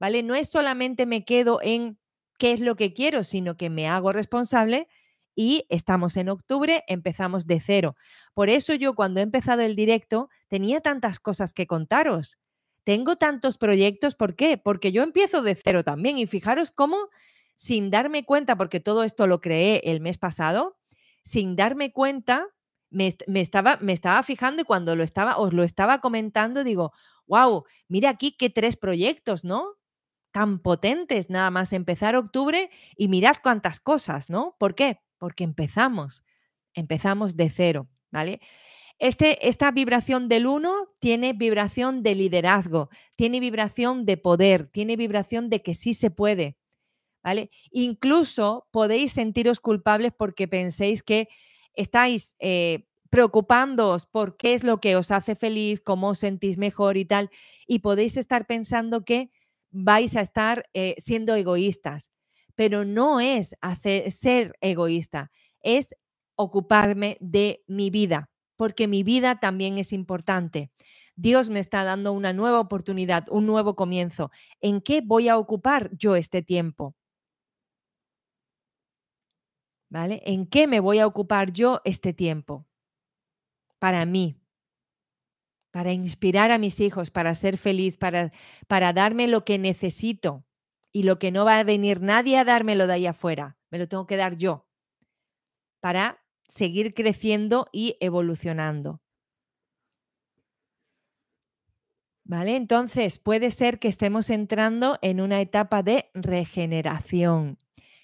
¿vale? 0.01 0.25
No 0.25 0.35
es 0.35 0.49
solamente 0.49 1.07
me 1.07 1.25
quedo 1.25 1.61
en 1.63 1.97
qué 2.37 2.51
es 2.53 2.61
lo 2.61 2.75
que 2.75 2.93
quiero, 2.93 3.23
sino 3.23 3.57
que 3.57 3.71
me 3.71 3.87
hago 3.89 4.13
responsable 4.13 4.89
y 5.37 5.67
estamos 5.69 6.17
en 6.17 6.31
octubre, 6.31 6.83
empezamos 6.89 7.47
de 7.47 7.61
cero. 7.61 7.95
Por 8.35 8.51
eso 8.51 8.75
yo 8.75 8.95
cuando 8.97 9.21
he 9.21 9.23
empezado 9.23 9.63
el 9.63 9.77
directo 9.77 10.31
tenía 10.49 10.81
tantas 10.81 11.21
cosas 11.21 11.53
que 11.53 11.69
contaros 11.69 12.39
tengo 12.91 13.15
tantos 13.15 13.57
proyectos, 13.57 14.17
¿por 14.17 14.35
qué? 14.35 14.59
Porque 14.59 14.91
yo 14.91 15.05
empiezo 15.05 15.43
de 15.43 15.55
cero 15.55 15.85
también 15.85 16.19
y 16.19 16.27
fijaros 16.27 16.73
cómo, 16.73 16.97
sin 17.55 17.89
darme 17.89 18.25
cuenta, 18.25 18.57
porque 18.57 18.81
todo 18.81 19.05
esto 19.05 19.29
lo 19.29 19.41
creé 19.41 19.81
el 19.85 20.01
mes 20.01 20.19
pasado, 20.19 20.77
sin 21.23 21.55
darme 21.55 21.93
cuenta, 21.93 22.49
me, 22.91 23.15
estaba, 23.37 23.79
me 23.81 23.93
estaba 23.93 24.21
fijando 24.25 24.63
y 24.63 24.65
cuando 24.65 24.97
lo 24.97 25.05
estaba, 25.05 25.37
os 25.39 25.53
lo 25.53 25.63
estaba 25.63 26.01
comentando, 26.01 26.65
digo, 26.65 26.93
wow, 27.29 27.63
mira 27.87 28.11
aquí 28.11 28.33
qué 28.37 28.51
tres 28.51 28.77
proyectos, 28.77 29.45
¿no? 29.45 29.77
Tan 30.33 30.59
potentes, 30.59 31.31
nada 31.31 31.53
más 31.53 31.73
empezar 31.73 32.17
octubre 32.17 32.71
y 32.97 33.07
mirad 33.07 33.37
cuántas 33.41 33.79
cosas, 33.79 34.31
¿no? 34.31 34.57
¿Por 34.59 34.75
qué? 34.75 34.99
Porque 35.17 35.45
empezamos, 35.45 36.25
empezamos 36.75 37.37
de 37.37 37.51
cero, 37.51 37.89
¿vale? 38.11 38.41
Este, 39.01 39.49
esta 39.49 39.71
vibración 39.71 40.29
del 40.29 40.47
uno 40.47 40.91
tiene 40.99 41.33
vibración 41.33 42.03
de 42.03 42.15
liderazgo, 42.15 42.91
tiene 43.17 43.41
vibración 43.41 44.05
de 44.05 44.19
poder, 44.19 44.67
tiene 44.67 44.97
vibración 44.97 45.49
de 45.49 45.63
que 45.63 45.75
sí 45.75 45.95
se 45.95 46.11
puede. 46.11 46.59
¿vale? 47.23 47.51
Incluso 47.71 48.69
podéis 48.71 49.13
sentiros 49.13 49.59
culpables 49.61 50.13
porque 50.17 50.49
penséis 50.49 51.03
que 51.03 51.29
estáis 51.75 52.37
eh, 52.41 52.87
preocupándoos 53.11 54.07
por 54.07 54.37
qué 54.37 54.53
es 54.55 54.65
lo 54.65 54.81
que 54.81 54.97
os 54.97 55.11
hace 55.11 55.35
feliz, 55.35 55.81
cómo 55.81 56.11
os 56.11 56.19
sentís 56.19 56.59
mejor 56.59 56.99
y 56.99 57.07
tal, 57.07 57.31
y 57.67 57.81
podéis 57.81 58.19
estar 58.19 58.47
pensando 58.47 59.05
que 59.07 59.31
vais 59.71 60.15
a 60.15 60.21
estar 60.21 60.69
eh, 60.75 60.95
siendo 60.99 61.35
egoístas, 61.35 62.11
pero 62.55 62.85
no 62.85 63.21
es 63.21 63.57
hacer, 63.63 64.11
ser 64.11 64.57
egoísta, 64.61 65.31
es 65.63 65.95
ocuparme 66.37 67.17
de 67.21 67.63
mi 67.67 67.89
vida 67.91 68.30
porque 68.61 68.89
mi 68.89 69.03
vida 69.03 69.41
también 69.41 69.79
es 69.79 69.91
importante. 69.91 70.71
Dios 71.17 71.49
me 71.49 71.61
está 71.61 71.83
dando 71.83 72.13
una 72.13 72.35
nueva 72.35 72.61
oportunidad, 72.61 73.25
un 73.31 73.47
nuevo 73.47 73.75
comienzo. 73.75 74.31
¿En 74.61 74.83
qué 74.83 75.01
voy 75.01 75.31
a 75.31 75.39
ocupar 75.39 75.89
yo 75.97 76.15
este 76.15 76.43
tiempo? 76.43 76.95
¿Vale? 79.89 80.21
¿En 80.27 80.45
qué 80.47 80.67
me 80.67 80.79
voy 80.79 80.99
a 80.99 81.07
ocupar 81.07 81.53
yo 81.55 81.81
este 81.87 82.13
tiempo? 82.13 82.67
Para 83.79 84.05
mí, 84.05 84.39
para 85.71 85.93
inspirar 85.93 86.51
a 86.51 86.59
mis 86.59 86.81
hijos, 86.81 87.11
para 87.11 87.35
ser 87.35 87.57
feliz, 87.57 87.97
para, 87.97 88.31
para 88.69 88.93
darme 88.93 89.27
lo 89.27 89.43
que 89.47 89.59
necesito 89.59 90.45
y 90.93 91.05
lo 91.05 91.19
que 91.19 91.31
no 91.33 91.47
va 91.47 91.61
a 91.61 91.65
venir 91.65 92.03
nadie 92.03 92.37
a 92.37 92.45
dármelo 92.45 92.87
de 92.87 92.93
ahí 92.93 93.07
afuera, 93.07 93.57
me 93.71 93.79
lo 93.79 93.89
tengo 93.89 94.07
que 94.07 94.19
dar 94.19 94.37
yo, 94.37 94.67
para 95.81 96.20
seguir 96.51 96.93
creciendo 96.95 97.69
y 97.73 97.97
evolucionando. 98.01 99.01
¿Vale? 102.25 102.57
Entonces, 102.57 103.19
puede 103.19 103.51
ser 103.51 103.79
que 103.79 103.89
estemos 103.89 104.31
entrando 104.31 104.99
en 105.03 105.21
una 105.21 105.41
etapa 105.41 105.83
de 105.83 106.11
regeneración, 106.15 107.59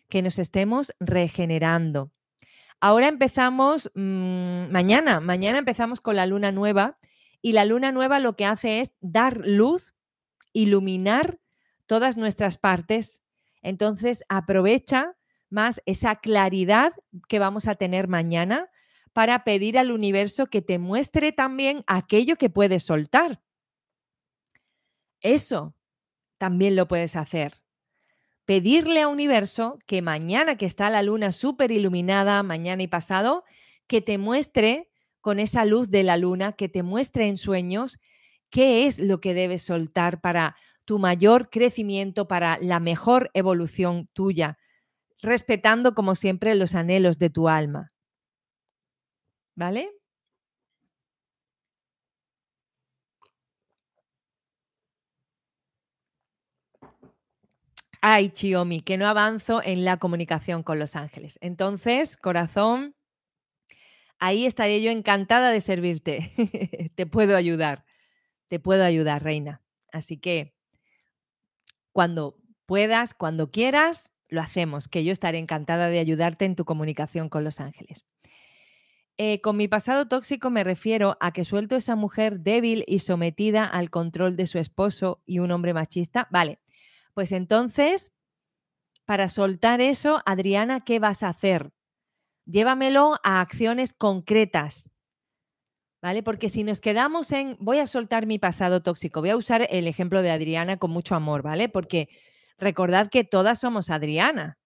que 0.08 0.22
nos 0.22 0.38
estemos 0.38 0.92
regenerando. 0.98 2.12
Ahora 2.80 3.08
empezamos 3.08 3.90
mm, 3.94 4.70
mañana, 4.70 5.20
mañana 5.20 5.58
empezamos 5.58 6.00
con 6.00 6.16
la 6.16 6.26
luna 6.26 6.52
nueva 6.52 6.98
y 7.40 7.52
la 7.52 7.64
luna 7.64 7.92
nueva 7.92 8.18
lo 8.18 8.36
que 8.36 8.44
hace 8.44 8.80
es 8.80 8.92
dar 9.00 9.38
luz, 9.44 9.94
iluminar 10.52 11.38
todas 11.86 12.16
nuestras 12.16 12.58
partes. 12.58 13.22
Entonces, 13.62 14.24
aprovecha 14.28 15.15
más 15.50 15.82
esa 15.86 16.16
claridad 16.16 16.92
que 17.28 17.38
vamos 17.38 17.68
a 17.68 17.74
tener 17.74 18.08
mañana 18.08 18.70
para 19.12 19.44
pedir 19.44 19.78
al 19.78 19.90
universo 19.90 20.46
que 20.46 20.62
te 20.62 20.78
muestre 20.78 21.32
también 21.32 21.84
aquello 21.86 22.36
que 22.36 22.50
puedes 22.50 22.82
soltar. 22.82 23.40
Eso 25.20 25.74
también 26.38 26.76
lo 26.76 26.86
puedes 26.86 27.16
hacer. 27.16 27.62
Pedirle 28.44 29.00
al 29.02 29.08
universo 29.08 29.78
que 29.86 30.02
mañana 30.02 30.56
que 30.56 30.66
está 30.66 30.90
la 30.90 31.02
luna 31.02 31.32
súper 31.32 31.72
iluminada, 31.72 32.42
mañana 32.42 32.82
y 32.82 32.86
pasado, 32.86 33.44
que 33.86 34.00
te 34.00 34.18
muestre 34.18 34.90
con 35.20 35.40
esa 35.40 35.64
luz 35.64 35.90
de 35.90 36.02
la 36.04 36.16
luna, 36.16 36.52
que 36.52 36.68
te 36.68 36.82
muestre 36.82 37.26
en 37.26 37.38
sueños 37.38 37.98
qué 38.50 38.86
es 38.86 38.98
lo 38.98 39.20
que 39.20 39.34
debes 39.34 39.62
soltar 39.62 40.20
para 40.20 40.56
tu 40.84 40.98
mayor 40.98 41.50
crecimiento, 41.50 42.28
para 42.28 42.58
la 42.60 42.78
mejor 42.78 43.30
evolución 43.34 44.08
tuya, 44.12 44.58
respetando 45.22 45.94
como 45.94 46.14
siempre 46.14 46.54
los 46.54 46.74
anhelos 46.74 47.18
de 47.18 47.30
tu 47.30 47.48
alma. 47.48 47.92
¿Vale? 49.54 49.90
Ay, 58.00 58.28
Chiomi, 58.30 58.82
que 58.82 58.98
no 58.98 59.08
avanzo 59.08 59.60
en 59.64 59.84
la 59.84 59.96
comunicación 59.96 60.62
con 60.62 60.78
los 60.78 60.94
ángeles. 60.94 61.38
Entonces, 61.40 62.16
corazón, 62.16 62.94
ahí 64.18 64.46
estaré 64.46 64.80
yo 64.82 64.90
encantada 64.90 65.50
de 65.50 65.60
servirte. 65.60 66.92
te 66.94 67.06
puedo 67.06 67.36
ayudar, 67.36 67.84
te 68.48 68.60
puedo 68.60 68.84
ayudar, 68.84 69.24
reina. 69.24 69.62
Así 69.92 70.18
que 70.18 70.54
cuando 71.92 72.38
puedas, 72.66 73.14
cuando 73.14 73.50
quieras, 73.50 74.12
lo 74.28 74.40
hacemos, 74.40 74.88
que 74.88 75.04
yo 75.04 75.12
estaré 75.12 75.38
encantada 75.38 75.88
de 75.88 75.98
ayudarte 75.98 76.44
en 76.44 76.56
tu 76.56 76.64
comunicación 76.64 77.28
con 77.28 77.44
los 77.44 77.60
ángeles. 77.60 78.04
Eh, 79.18 79.40
con 79.40 79.56
mi 79.56 79.66
pasado 79.66 80.08
tóxico 80.08 80.50
me 80.50 80.62
refiero 80.62 81.16
a 81.20 81.32
que 81.32 81.44
suelto 81.44 81.76
esa 81.76 81.96
mujer 81.96 82.40
débil 82.40 82.84
y 82.86 82.98
sometida 82.98 83.64
al 83.64 83.88
control 83.88 84.36
de 84.36 84.46
su 84.46 84.58
esposo 84.58 85.22
y 85.24 85.38
un 85.38 85.50
hombre 85.52 85.72
machista. 85.72 86.28
Vale, 86.30 86.58
pues 87.14 87.32
entonces, 87.32 88.12
para 89.06 89.28
soltar 89.28 89.80
eso, 89.80 90.20
Adriana, 90.26 90.80
¿qué 90.84 90.98
vas 90.98 91.22
a 91.22 91.30
hacer? 91.30 91.72
Llévamelo 92.44 93.18
a 93.22 93.40
acciones 93.40 93.94
concretas. 93.94 94.90
¿Vale? 96.02 96.22
Porque 96.22 96.50
si 96.50 96.62
nos 96.62 96.80
quedamos 96.80 97.32
en 97.32 97.56
voy 97.58 97.78
a 97.78 97.86
soltar 97.86 98.26
mi 98.26 98.38
pasado 98.38 98.82
tóxico, 98.82 99.20
voy 99.20 99.30
a 99.30 99.36
usar 99.36 99.66
el 99.70 99.88
ejemplo 99.88 100.20
de 100.20 100.30
Adriana 100.30 100.76
con 100.76 100.90
mucho 100.90 101.14
amor, 101.14 101.42
¿vale? 101.42 101.70
Porque 101.70 102.10
recordad 102.58 103.08
que 103.08 103.24
todas 103.24 103.60
somos 103.60 103.90
Adriana. 103.90 104.58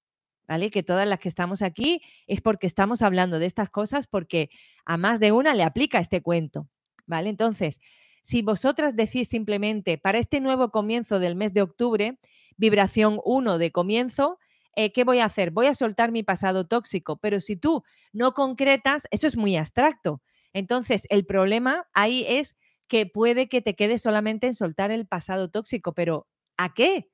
¿vale? 0.50 0.70
Que 0.72 0.83
todas 0.83 1.07
las 1.07 1.20
que 1.20 1.29
estamos 1.29 1.62
aquí 1.62 2.03
es 2.26 2.40
porque 2.40 2.66
estamos 2.66 3.03
hablando 3.03 3.38
de 3.38 3.46
estas 3.46 3.70
cosas 3.70 4.09
porque 4.09 4.50
a 4.85 4.96
más 4.96 5.20
de 5.20 5.31
una 5.31 5.55
le 5.55 5.62
aplica 5.62 6.00
este 6.00 6.22
cuento, 6.22 6.68
¿vale? 7.07 7.29
Entonces, 7.31 7.79
si 8.22 8.42
vosotras 8.42 8.96
decís 8.96 9.29
simplemente 9.29 9.96
para 9.96 10.18
este 10.18 10.40
nuevo 10.40 10.72
comienzo 10.72 11.20
del 11.20 11.37
mes 11.37 11.53
de 11.53 11.62
octubre, 11.62 12.18
vibración 12.57 13.20
1 13.24 13.59
de 13.59 13.70
comienzo, 13.70 14.38
eh, 14.74 14.90
¿qué 14.90 15.05
voy 15.05 15.20
a 15.20 15.26
hacer? 15.26 15.53
Voy 15.53 15.66
a 15.66 15.74
soltar 15.74 16.11
mi 16.11 16.24
pasado 16.24 16.66
tóxico, 16.66 17.16
pero 17.18 17.38
si 17.38 17.55
tú 17.57 17.85
no 18.12 18.35
concretas, 18.35 19.07
eso 19.12 19.29
es 19.29 19.37
muy 19.37 19.55
abstracto. 19.55 20.20
Entonces, 20.53 21.07
el 21.11 21.26
problema 21.26 21.87
ahí 21.92 22.24
es 22.29 22.57
que 22.88 23.07
puede 23.07 23.48
que 23.48 23.62
te 23.62 23.76
quedes 23.76 24.03
solamente 24.03 24.48
en 24.48 24.55
soltar 24.55 24.90
el 24.90 25.07
pasado 25.07 25.48
tóxico, 25.48 25.94
pero 25.94 26.26
¿a 26.57 26.74
qué? 26.74 27.09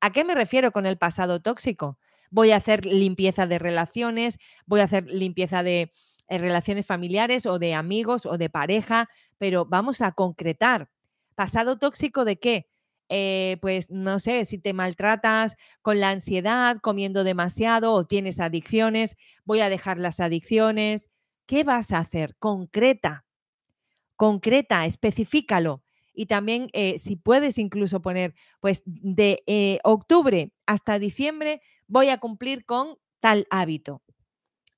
¿A 0.00 0.12
qué 0.12 0.24
me 0.24 0.34
refiero 0.34 0.72
con 0.72 0.86
el 0.86 0.98
pasado 0.98 1.40
tóxico? 1.40 1.98
voy 2.30 2.50
a 2.50 2.56
hacer 2.56 2.84
limpieza 2.84 3.46
de 3.46 3.58
relaciones, 3.58 4.38
voy 4.66 4.80
a 4.80 4.84
hacer 4.84 5.04
limpieza 5.08 5.62
de 5.62 5.92
eh, 6.28 6.38
relaciones 6.38 6.86
familiares 6.86 7.46
o 7.46 7.58
de 7.58 7.74
amigos 7.74 8.26
o 8.26 8.38
de 8.38 8.50
pareja, 8.50 9.08
pero 9.38 9.64
vamos 9.64 10.00
a 10.02 10.12
concretar. 10.12 10.90
¿Pasado 11.34 11.78
tóxico 11.78 12.24
de 12.24 12.38
qué? 12.38 12.66
Eh, 13.08 13.58
pues 13.60 13.90
no 13.90 14.18
sé, 14.18 14.44
si 14.44 14.58
te 14.58 14.72
maltratas 14.72 15.56
con 15.82 16.00
la 16.00 16.10
ansiedad, 16.10 16.78
comiendo 16.78 17.22
demasiado 17.22 17.92
o 17.92 18.04
tienes 18.04 18.40
adicciones, 18.40 19.16
voy 19.44 19.60
a 19.60 19.68
dejar 19.68 20.00
las 20.00 20.18
adicciones. 20.18 21.08
¿Qué 21.46 21.62
vas 21.62 21.92
a 21.92 21.98
hacer? 21.98 22.34
Concreta, 22.38 23.24
concreta, 24.16 24.86
especifícalo. 24.86 25.82
Y 26.16 26.26
también, 26.26 26.68
eh, 26.72 26.98
si 26.98 27.14
puedes 27.16 27.58
incluso 27.58 28.02
poner, 28.02 28.34
pues 28.60 28.82
de 28.86 29.80
octubre 29.84 30.50
hasta 30.66 30.98
diciembre 30.98 31.60
voy 31.86 32.08
a 32.08 32.18
cumplir 32.18 32.64
con 32.64 32.98
tal 33.20 33.46
hábito. 33.50 34.02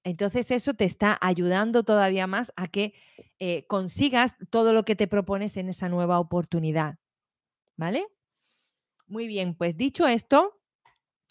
Entonces 0.05 0.51
eso 0.51 0.75
te 0.75 0.85
está 0.85 1.19
ayudando 1.21 1.83
todavía 1.85 2.27
más 2.27 2.53
a 2.57 2.69
que 2.69 2.95
eh, 3.39 3.67
consigas 3.67 4.37
todo 4.51 4.73
lo 4.73 4.85
que 4.85 4.97
te 4.97 5.07
propones 5.07 5.57
en 5.57 5.69
esa 5.69 5.89
nueva 5.89 6.19
oportunidad. 6.19 6.99
¿Vale? 7.77 8.07
Muy 9.07 9.27
bien, 9.27 9.55
pues 9.55 9.77
dicho 9.77 10.07
esto, 10.07 10.59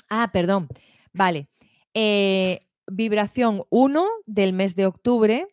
ah, 0.09 0.31
perdón, 0.31 0.67
vale. 1.11 1.49
Eh, 1.93 2.67
vibración 2.87 3.63
1 3.69 4.07
del 4.25 4.53
mes 4.53 4.75
de 4.75 4.85
octubre, 4.85 5.47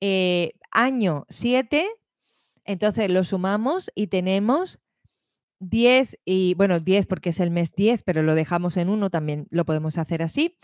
eh, 0.00 0.52
año 0.70 1.24
7, 1.28 1.86
entonces 2.66 3.10
lo 3.10 3.24
sumamos 3.24 3.90
y 3.94 4.08
tenemos 4.08 4.78
10 5.60 6.18
y, 6.24 6.54
bueno, 6.54 6.80
10 6.80 7.06
porque 7.06 7.30
es 7.30 7.40
el 7.40 7.50
mes 7.50 7.72
10, 7.74 8.02
pero 8.02 8.22
lo 8.22 8.34
dejamos 8.34 8.76
en 8.76 8.88
1, 8.88 9.10
también 9.10 9.46
lo 9.50 9.64
podemos 9.64 9.98
hacer 9.98 10.22
así. 10.22 10.58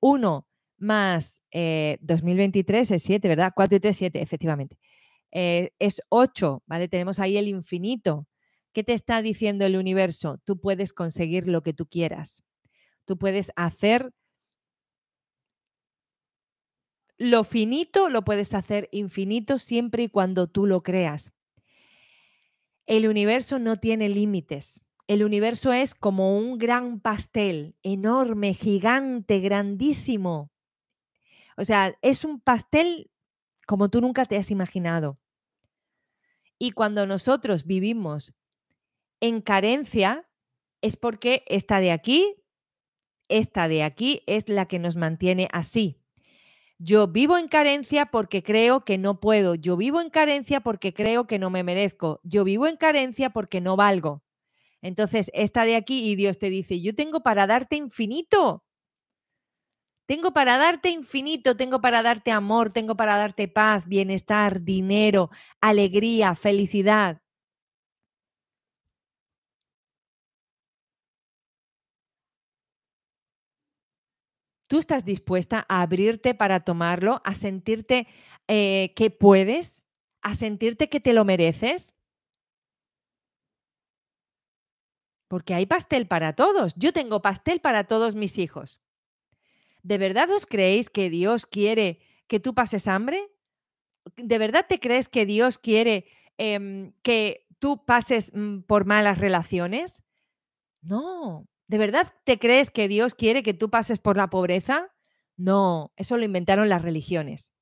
1 0.00 0.46
más 0.78 1.42
2023 2.00 2.90
eh, 2.90 2.94
es 2.96 3.02
7, 3.02 3.28
¿verdad? 3.28 3.52
4 3.54 3.76
y 3.76 3.80
3, 3.80 3.96
7, 3.96 4.22
efectivamente. 4.22 4.78
Eh, 5.32 5.70
es 5.78 6.02
8, 6.10 6.62
¿vale? 6.66 6.88
Tenemos 6.88 7.18
ahí 7.18 7.36
el 7.36 7.48
infinito. 7.48 8.26
¿Qué 8.72 8.84
te 8.84 8.92
está 8.92 9.22
diciendo 9.22 9.64
el 9.64 9.76
universo? 9.76 10.38
Tú 10.44 10.60
puedes 10.60 10.92
conseguir 10.92 11.48
lo 11.48 11.62
que 11.62 11.72
tú 11.72 11.86
quieras. 11.86 12.44
Tú 13.06 13.18
puedes 13.18 13.52
hacer 13.56 14.12
lo 17.18 17.44
finito, 17.44 18.10
lo 18.10 18.24
puedes 18.24 18.52
hacer 18.52 18.88
infinito 18.92 19.58
siempre 19.58 20.04
y 20.04 20.08
cuando 20.08 20.48
tú 20.48 20.66
lo 20.66 20.82
creas. 20.82 21.32
El 22.86 23.08
universo 23.08 23.58
no 23.58 23.76
tiene 23.76 24.08
límites. 24.08 24.80
El 25.08 25.24
universo 25.24 25.72
es 25.72 25.94
como 25.94 26.36
un 26.36 26.58
gran 26.58 27.00
pastel, 27.00 27.76
enorme, 27.82 28.54
gigante, 28.54 29.40
grandísimo. 29.40 30.50
O 31.56 31.64
sea, 31.64 31.96
es 32.02 32.24
un 32.24 32.40
pastel 32.40 33.10
como 33.66 33.88
tú 33.88 34.00
nunca 34.00 34.24
te 34.24 34.36
has 34.36 34.50
imaginado. 34.50 35.18
Y 36.58 36.70
cuando 36.70 37.06
nosotros 37.06 37.66
vivimos 37.66 38.34
en 39.20 39.40
carencia, 39.40 40.28
es 40.80 40.96
porque 40.96 41.44
esta 41.48 41.80
de 41.80 41.92
aquí, 41.92 42.36
esta 43.28 43.68
de 43.68 43.82
aquí 43.82 44.22
es 44.26 44.48
la 44.48 44.66
que 44.66 44.78
nos 44.78 44.96
mantiene 44.96 45.48
así. 45.52 46.00
Yo 46.78 47.08
vivo 47.08 47.38
en 47.38 47.48
carencia 47.48 48.06
porque 48.06 48.42
creo 48.42 48.84
que 48.84 48.98
no 48.98 49.18
puedo. 49.20 49.54
Yo 49.54 49.76
vivo 49.76 50.00
en 50.00 50.10
carencia 50.10 50.60
porque 50.60 50.92
creo 50.92 51.26
que 51.26 51.38
no 51.38 51.48
me 51.50 51.62
merezco. 51.64 52.20
Yo 52.22 52.44
vivo 52.44 52.66
en 52.66 52.76
carencia 52.76 53.30
porque 53.30 53.60
no 53.60 53.76
valgo. 53.76 54.22
Entonces, 54.82 55.30
esta 55.34 55.64
de 55.64 55.76
aquí 55.76 56.10
y 56.10 56.16
Dios 56.16 56.38
te 56.38 56.50
dice, 56.50 56.80
yo 56.82 56.94
tengo 56.94 57.22
para 57.22 57.46
darte 57.46 57.76
infinito. 57.76 58.64
Tengo 60.08 60.32
para 60.32 60.56
darte 60.56 60.90
infinito, 60.90 61.56
tengo 61.56 61.80
para 61.80 62.00
darte 62.02 62.30
amor, 62.30 62.72
tengo 62.72 62.96
para 62.96 63.16
darte 63.16 63.48
paz, 63.48 63.88
bienestar, 63.88 64.62
dinero, 64.62 65.30
alegría, 65.60 66.36
felicidad. 66.36 67.20
¿Tú 74.68 74.78
estás 74.78 75.04
dispuesta 75.04 75.64
a 75.68 75.82
abrirte 75.82 76.34
para 76.34 76.60
tomarlo, 76.60 77.20
a 77.24 77.34
sentirte 77.34 78.08
eh, 78.48 78.92
que 78.96 79.10
puedes, 79.10 79.84
a 80.22 80.34
sentirte 80.34 80.88
que 80.88 81.00
te 81.00 81.12
lo 81.12 81.24
mereces? 81.24 81.94
Porque 85.28 85.54
hay 85.54 85.66
pastel 85.66 86.06
para 86.06 86.34
todos. 86.34 86.74
Yo 86.76 86.92
tengo 86.92 87.22
pastel 87.22 87.60
para 87.60 87.84
todos 87.84 88.14
mis 88.14 88.38
hijos. 88.38 88.80
¿De 89.82 89.98
verdad 89.98 90.30
os 90.30 90.46
creéis 90.46 90.90
que 90.90 91.10
Dios 91.10 91.46
quiere 91.46 92.00
que 92.26 92.40
tú 92.40 92.54
pases 92.54 92.88
hambre? 92.88 93.30
¿De 94.16 94.38
verdad 94.38 94.66
te 94.68 94.80
crees 94.80 95.08
que 95.08 95.26
Dios 95.26 95.58
quiere 95.58 96.06
em, 96.38 96.92
que 97.02 97.46
tú 97.58 97.84
pases 97.84 98.32
mm, 98.34 98.60
por 98.62 98.84
malas 98.84 99.18
relaciones? 99.18 100.02
No, 100.82 101.48
¿De 101.68 101.78
verdad 101.78 102.12
te 102.24 102.38
crees 102.38 102.70
que 102.70 102.88
Dios 102.88 103.14
quiere 103.14 103.42
que 103.42 103.54
tú 103.54 103.70
pases 103.70 103.98
por 103.98 104.16
la 104.16 104.30
pobreza? 104.30 104.92
No, 105.36 105.92
eso 105.96 106.16
lo 106.16 106.24
inventaron 106.24 106.68
las 106.68 106.82
religiones. 106.82 107.52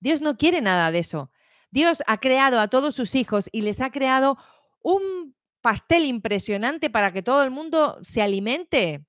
Dios 0.00 0.20
no 0.20 0.36
quiere 0.36 0.60
nada 0.60 0.90
de 0.90 0.98
eso. 1.00 1.30
Dios 1.70 2.02
ha 2.06 2.18
creado 2.18 2.60
a 2.60 2.68
todos 2.68 2.94
sus 2.94 3.14
hijos 3.14 3.48
y 3.52 3.62
les 3.62 3.80
ha 3.80 3.90
creado 3.90 4.38
un 4.80 5.34
pastel 5.60 6.04
impresionante 6.04 6.90
para 6.90 7.12
que 7.12 7.22
todo 7.22 7.42
el 7.42 7.50
mundo 7.50 7.98
se 8.02 8.22
alimente. 8.22 9.04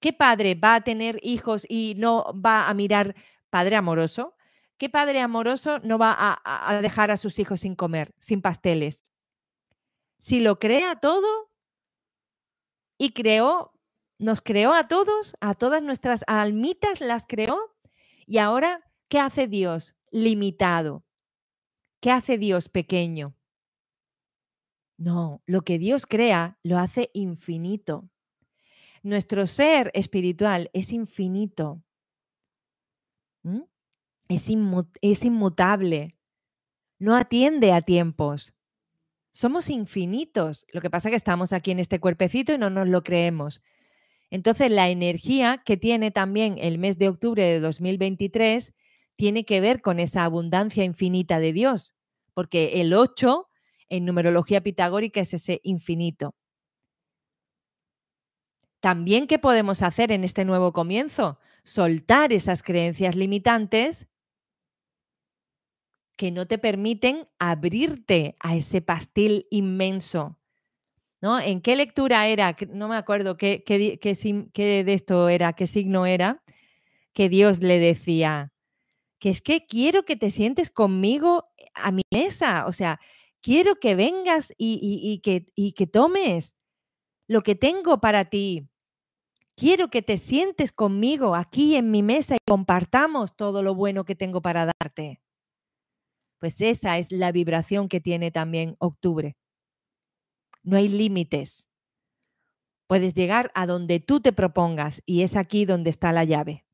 ¿Qué 0.00 0.12
padre 0.12 0.54
va 0.54 0.76
a 0.76 0.80
tener 0.82 1.18
hijos 1.22 1.66
y 1.68 1.94
no 1.96 2.24
va 2.34 2.68
a 2.68 2.74
mirar 2.74 3.14
padre 3.50 3.76
amoroso? 3.76 4.34
¿Qué 4.78 4.90
padre 4.90 5.20
amoroso 5.20 5.78
no 5.80 5.98
va 5.98 6.14
a, 6.18 6.70
a 6.70 6.82
dejar 6.82 7.10
a 7.10 7.16
sus 7.16 7.38
hijos 7.38 7.60
sin 7.60 7.74
comer, 7.74 8.14
sin 8.18 8.42
pasteles? 8.42 9.04
Si 10.18 10.40
lo 10.40 10.58
crea 10.58 10.96
todo, 10.96 11.50
y 12.98 13.12
creó, 13.12 13.72
nos 14.18 14.40
creó 14.42 14.72
a 14.72 14.88
todos, 14.88 15.36
a 15.40 15.54
todas 15.54 15.82
nuestras 15.82 16.24
almitas 16.26 17.00
las 17.00 17.26
creó. 17.26 17.58
Y 18.26 18.38
ahora, 18.38 18.90
¿qué 19.08 19.18
hace 19.20 19.46
Dios? 19.46 19.96
Limitado. 20.10 21.04
¿Qué 22.00 22.10
hace 22.10 22.38
Dios 22.38 22.68
pequeño? 22.68 23.36
No, 24.96 25.42
lo 25.46 25.62
que 25.62 25.78
Dios 25.78 26.06
crea 26.06 26.58
lo 26.62 26.78
hace 26.78 27.10
infinito. 27.12 28.08
Nuestro 29.02 29.46
ser 29.46 29.90
espiritual 29.94 30.70
es 30.72 30.92
infinito. 30.92 31.82
Es, 34.28 34.48
es 35.00 35.24
inmutable. 35.24 36.16
No 36.98 37.14
atiende 37.14 37.72
a 37.72 37.82
tiempos. 37.82 38.55
Somos 39.36 39.68
infinitos. 39.68 40.64
Lo 40.72 40.80
que 40.80 40.88
pasa 40.88 41.10
es 41.10 41.12
que 41.12 41.16
estamos 41.16 41.52
aquí 41.52 41.70
en 41.70 41.78
este 41.78 42.00
cuerpecito 42.00 42.54
y 42.54 42.58
no 42.58 42.70
nos 42.70 42.88
lo 42.88 43.02
creemos. 43.02 43.60
Entonces, 44.30 44.70
la 44.70 44.88
energía 44.88 45.62
que 45.62 45.76
tiene 45.76 46.10
también 46.10 46.56
el 46.56 46.78
mes 46.78 46.96
de 46.96 47.10
octubre 47.10 47.44
de 47.44 47.60
2023 47.60 48.72
tiene 49.14 49.44
que 49.44 49.60
ver 49.60 49.82
con 49.82 50.00
esa 50.00 50.24
abundancia 50.24 50.84
infinita 50.84 51.38
de 51.38 51.52
Dios, 51.52 51.94
porque 52.32 52.80
el 52.80 52.94
8 52.94 53.50
en 53.90 54.06
numerología 54.06 54.62
pitagórica 54.62 55.20
es 55.20 55.34
ese 55.34 55.60
infinito. 55.64 56.34
También, 58.80 59.26
¿qué 59.26 59.38
podemos 59.38 59.82
hacer 59.82 60.12
en 60.12 60.24
este 60.24 60.46
nuevo 60.46 60.72
comienzo? 60.72 61.38
Soltar 61.62 62.32
esas 62.32 62.62
creencias 62.62 63.14
limitantes 63.14 64.08
que 66.16 66.30
no 66.30 66.46
te 66.46 66.58
permiten 66.58 67.28
abrirte 67.38 68.36
a 68.40 68.56
ese 68.56 68.80
pastel 68.80 69.46
inmenso. 69.50 70.38
¿No? 71.20 71.40
¿En 71.40 71.60
qué 71.62 71.76
lectura 71.76 72.26
era? 72.26 72.56
No 72.68 72.88
me 72.88 72.96
acuerdo 72.96 73.36
qué, 73.36 73.64
qué, 73.64 73.98
qué 73.98 74.84
de 74.84 74.92
esto 74.92 75.28
era, 75.28 75.54
qué 75.54 75.66
signo 75.66 76.04
era, 76.06 76.42
que 77.14 77.28
Dios 77.28 77.62
le 77.62 77.78
decía, 77.78 78.52
que 79.18 79.30
es 79.30 79.40
que 79.40 79.66
quiero 79.66 80.04
que 80.04 80.16
te 80.16 80.30
sientes 80.30 80.70
conmigo 80.70 81.48
a 81.74 81.90
mi 81.90 82.02
mesa, 82.12 82.66
o 82.66 82.72
sea, 82.72 83.00
quiero 83.40 83.76
que 83.76 83.94
vengas 83.94 84.52
y, 84.58 85.20
que, 85.22 85.46
y 85.54 85.72
que 85.72 85.86
tomes 85.86 86.56
lo 87.28 87.42
que 87.42 87.54
tengo 87.54 88.00
para 88.00 88.26
ti. 88.26 88.68
Quiero 89.56 89.88
que 89.88 90.02
te 90.02 90.18
sientes 90.18 90.70
conmigo 90.70 91.34
aquí 91.34 91.76
en 91.76 91.90
mi 91.90 92.02
mesa 92.02 92.34
y 92.36 92.38
compartamos 92.46 93.36
todo 93.36 93.62
lo 93.62 93.74
bueno 93.74 94.04
que 94.04 94.14
tengo 94.14 94.42
para 94.42 94.66
darte. 94.66 95.22
Pues 96.38 96.60
esa 96.60 96.98
es 96.98 97.12
la 97.12 97.32
vibración 97.32 97.88
que 97.88 98.00
tiene 98.00 98.30
también 98.30 98.76
octubre. 98.78 99.36
No 100.62 100.76
hay 100.76 100.88
límites. 100.88 101.68
Puedes 102.88 103.14
llegar 103.14 103.50
a 103.54 103.66
donde 103.66 104.00
tú 104.00 104.20
te 104.20 104.32
propongas 104.32 105.02
y 105.06 105.22
es 105.22 105.36
aquí 105.36 105.64
donde 105.64 105.90
está 105.90 106.12
la 106.12 106.24
llave. 106.24 106.64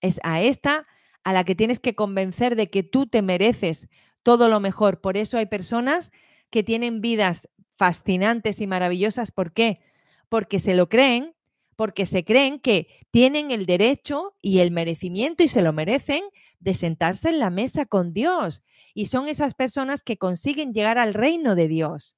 Es 0.00 0.20
a 0.22 0.42
esta 0.42 0.86
a 1.24 1.32
la 1.32 1.44
que 1.44 1.54
tienes 1.54 1.78
que 1.78 1.94
convencer 1.94 2.56
de 2.56 2.68
que 2.68 2.82
tú 2.82 3.06
te 3.06 3.22
mereces 3.22 3.88
todo 4.22 4.48
lo 4.48 4.60
mejor. 4.60 5.00
Por 5.00 5.16
eso 5.16 5.38
hay 5.38 5.46
personas 5.46 6.12
que 6.50 6.62
tienen 6.62 7.00
vidas 7.00 7.48
fascinantes 7.76 8.60
y 8.60 8.66
maravillosas. 8.66 9.30
¿Por 9.30 9.52
qué? 9.52 9.80
Porque 10.28 10.58
se 10.58 10.74
lo 10.74 10.88
creen, 10.88 11.34
porque 11.76 12.06
se 12.06 12.24
creen 12.24 12.60
que 12.60 12.88
tienen 13.10 13.50
el 13.50 13.66
derecho 13.66 14.36
y 14.42 14.58
el 14.60 14.70
merecimiento 14.70 15.42
y 15.42 15.48
se 15.48 15.62
lo 15.62 15.72
merecen 15.72 16.22
de 16.64 16.72
sentarse 16.72 17.28
en 17.28 17.38
la 17.38 17.50
mesa 17.50 17.84
con 17.84 18.14
Dios. 18.14 18.62
Y 18.94 19.06
son 19.06 19.28
esas 19.28 19.52
personas 19.52 20.02
que 20.02 20.16
consiguen 20.16 20.72
llegar 20.72 20.96
al 20.96 21.12
reino 21.12 21.54
de 21.54 21.68
Dios. 21.68 22.16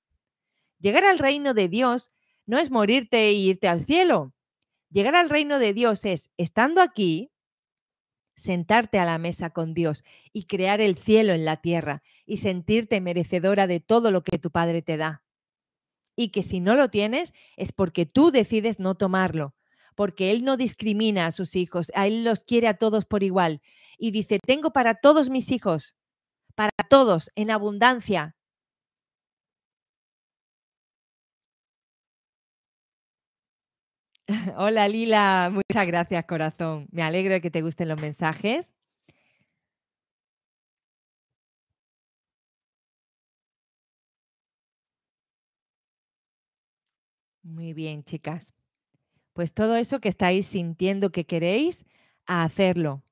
Llegar 0.79 1.05
al 1.05 1.19
reino 1.19 1.53
de 1.53 1.69
Dios 1.69 2.13
no 2.47 2.59
es 2.59 2.71
morirte 2.71 3.27
e 3.27 3.33
irte 3.33 3.67
al 3.67 3.85
cielo. 3.85 4.33
Llegar 4.89 5.17
al 5.17 5.31
reino 5.31 5.59
de 5.59 5.75
Dios 5.75 6.05
es, 6.05 6.31
estando 6.37 6.81
aquí, 6.81 7.33
sentarte 8.37 9.01
a 9.01 9.05
la 9.05 9.19
mesa 9.19 9.51
con 9.51 9.75
Dios 9.75 10.05
y 10.33 10.45
crear 10.45 10.81
el 10.81 10.97
cielo 10.97 11.33
en 11.33 11.45
la 11.45 11.57
tierra 11.57 12.05
y 12.25 12.37
sentirte 12.37 13.01
merecedora 13.01 13.67
de 13.67 13.81
todo 13.81 14.13
lo 14.13 14.23
que 14.23 14.39
tu 14.39 14.53
Padre 14.53 14.81
te 14.81 14.97
da. 14.97 15.25
Y 16.15 16.29
que 16.29 16.45
si 16.45 16.61
no 16.61 16.77
lo 16.77 16.89
tienes 16.89 17.35
es 17.57 17.73
porque 17.73 18.07
tú 18.07 18.31
decides 18.31 18.79
no 18.79 18.95
tomarlo, 18.95 19.56
porque 19.97 20.31
Él 20.31 20.45
no 20.45 20.57
discrimina 20.57 21.27
a 21.27 21.33
sus 21.33 21.57
hijos, 21.57 21.91
a 21.95 22.07
Él 22.07 22.25
los 22.25 22.45
quiere 22.45 22.69
a 22.69 22.75
todos 22.75 23.05
por 23.07 23.25
igual. 23.25 23.61
Y 23.99 24.13
dice, 24.13 24.39
tengo 24.47 24.73
para 24.73 24.95
todos 24.95 25.31
mis 25.31 25.51
hijos, 25.51 25.97
para 26.55 26.71
todos, 26.89 27.31
en 27.37 27.51
abundancia. 27.51 28.37
Hola 34.57 34.89
Lila, 34.89 35.51
muchas 35.53 35.87
gracias 35.87 36.25
corazón. 36.27 36.89
Me 36.91 37.03
alegro 37.03 37.35
de 37.35 37.41
que 37.41 37.51
te 37.51 37.63
gusten 37.63 37.89
los 37.89 38.01
mensajes. 38.01 38.73
Muy 47.43 47.73
bien, 47.73 48.03
chicas. 48.05 48.53
Pues 49.37 49.55
todo 49.55 49.77
eso 49.77 50.01
que 50.01 50.09
estáis 50.09 50.47
sintiendo 50.47 51.13
que 51.13 51.27
queréis, 51.27 51.85
a 52.27 52.43
hacerlo. 52.43 53.05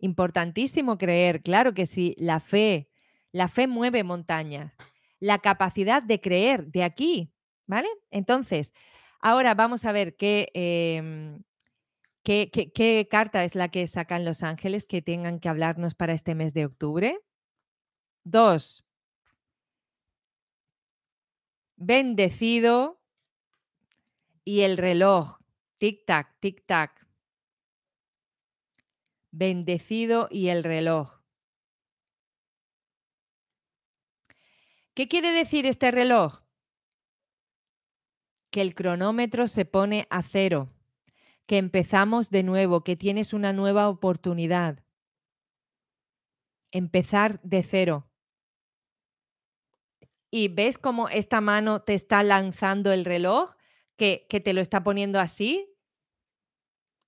Importantísimo 0.00 0.98
creer, 0.98 1.42
claro 1.42 1.72
que 1.72 1.86
sí, 1.86 2.16
la 2.18 2.40
fe, 2.40 2.88
la 3.30 3.46
fe 3.46 3.68
mueve 3.68 4.02
montañas. 4.02 4.76
La 5.20 5.38
capacidad 5.38 6.02
de 6.02 6.20
creer 6.20 6.66
de 6.66 6.82
aquí, 6.82 7.30
¿vale? 7.66 7.88
Entonces, 8.10 8.72
Ahora 9.26 9.54
vamos 9.54 9.86
a 9.86 9.92
ver 9.92 10.14
em, 10.20 11.42
qué, 12.22 12.50
qué, 12.50 13.08
carta 13.10 13.42
es 13.42 13.54
la 13.54 13.70
que 13.70 13.86
sacan 13.86 14.26
los 14.26 14.42
ángeles 14.42 14.84
que 14.84 15.00
tengan 15.00 15.40
que 15.40 15.48
hablarnos 15.48 15.94
para 15.94 16.12
este 16.12 16.34
mes 16.34 16.52
de 16.52 16.66
octubre. 16.66 17.18
Dos. 18.24 18.84
Bendecido 21.76 23.00
y 24.44 24.60
el 24.60 24.76
reloj. 24.76 25.38
Tic-tac, 25.78 26.38
tic-tac. 26.40 27.06
Bendecido 29.30 30.28
y 30.30 30.48
el 30.48 30.62
reloj. 30.62 31.20
¿Qué 34.94 35.08
quiere 35.08 35.32
decir 35.32 35.66
este 35.66 35.90
reloj? 35.90 36.44
que 38.54 38.60
el 38.60 38.76
cronómetro 38.76 39.48
se 39.48 39.64
pone 39.64 40.06
a 40.10 40.22
cero, 40.22 40.72
que 41.44 41.58
empezamos 41.58 42.30
de 42.30 42.44
nuevo, 42.44 42.84
que 42.84 42.94
tienes 42.94 43.32
una 43.32 43.52
nueva 43.52 43.88
oportunidad. 43.88 44.84
Empezar 46.70 47.40
de 47.42 47.64
cero. 47.64 48.08
Y 50.30 50.46
ves 50.46 50.78
cómo 50.78 51.08
esta 51.08 51.40
mano 51.40 51.82
te 51.82 51.94
está 51.94 52.22
lanzando 52.22 52.92
el 52.92 53.04
reloj, 53.04 53.53
que, 53.96 54.26
que 54.28 54.40
te 54.40 54.52
lo 54.52 54.60
está 54.60 54.82
poniendo 54.82 55.20
así. 55.20 55.68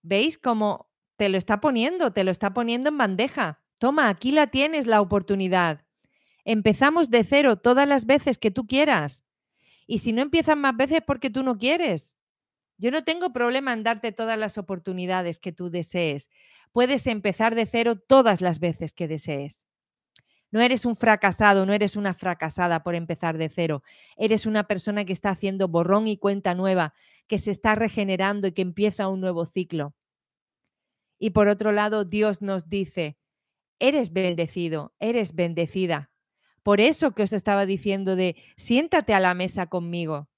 ¿Veis 0.03 0.39
cómo 0.39 0.91
te 1.17 1.29
lo 1.29 1.39
está 1.39 1.61
poniendo? 1.61 2.13
Te 2.13 2.25
lo 2.25 2.31
está 2.31 2.53
poniendo 2.55 2.91
en 2.91 2.99
bandeja. 2.99 3.63
Toma, 3.79 4.09
aquí 4.09 4.33
la 4.33 4.47
tienes 4.47 4.87
la 4.87 5.01
oportunidad. 5.01 5.85
Empezamos 6.45 7.11
de 7.11 7.25
cero 7.25 7.57
todas 7.57 7.89
las 7.89 8.07
veces 8.07 8.39
que 8.39 8.51
tú 8.51 8.67
quieras. 8.67 9.25
Y 9.87 9.99
si 9.99 10.13
no 10.13 10.23
empiezas 10.23 10.57
más 10.57 10.77
veces 10.77 11.01
porque 11.07 11.31
tú 11.31 11.43
no 11.43 11.59
quieres. 11.59 12.19
Yo 12.79 12.91
no 12.91 13.03
tengo 13.05 13.33
problema 13.33 13.73
en 13.73 13.83
darte 13.83 14.13
todas 14.13 14.39
las 14.39 14.59
oportunidades 14.59 15.39
que 15.39 15.53
tú 15.53 15.71
desees. 15.71 16.31
Puedes 16.73 17.07
empezar 17.07 17.55
de 17.55 17.67
cero 17.67 17.97
todas 17.97 18.41
las 18.41 18.61
veces 18.61 18.93
que 18.93 19.09
desees. 19.09 19.66
No 20.57 20.63
eres 20.63 20.87
un 20.87 20.97
fracasado, 20.97 21.67
no 21.67 21.75
eres 21.75 21.97
una 21.97 22.15
fracasada 22.15 22.83
por 22.83 22.95
empezar 22.95 23.37
de 23.37 23.51
cero. 23.51 23.83
Eres 24.17 24.47
una 24.47 24.67
persona 24.67 25.05
que 25.05 25.13
está 25.13 25.29
haciendo 25.29 25.69
borrón 25.69 26.09
y 26.09 26.17
cuenta 26.17 26.55
nueva, 26.55 26.95
que 27.27 27.39
se 27.39 27.51
está 27.51 27.75
regenerando 27.75 28.49
y 28.49 28.53
que 28.53 28.63
empieza 28.63 29.09
un 29.09 29.21
nuevo 29.21 29.45
ciclo. 29.45 29.95
Y 31.19 31.31
por 31.31 31.49
otro 31.49 31.73
lado, 31.73 32.07
Dios 32.07 32.41
nos 32.41 32.71
dice, 32.71 33.19
eres 33.81 34.15
bendecido, 34.15 34.95
eres 34.99 35.35
bendecida. 35.35 36.11
Por 36.63 36.81
eso 36.81 37.15
que 37.15 37.25
os 37.25 37.35
estaba 37.35 37.67
diciendo 37.67 38.17
de 38.17 38.35
siéntate 38.57 39.13
a 39.13 39.21
la 39.21 39.35
mesa 39.35 39.67
conmigo. 39.67 40.31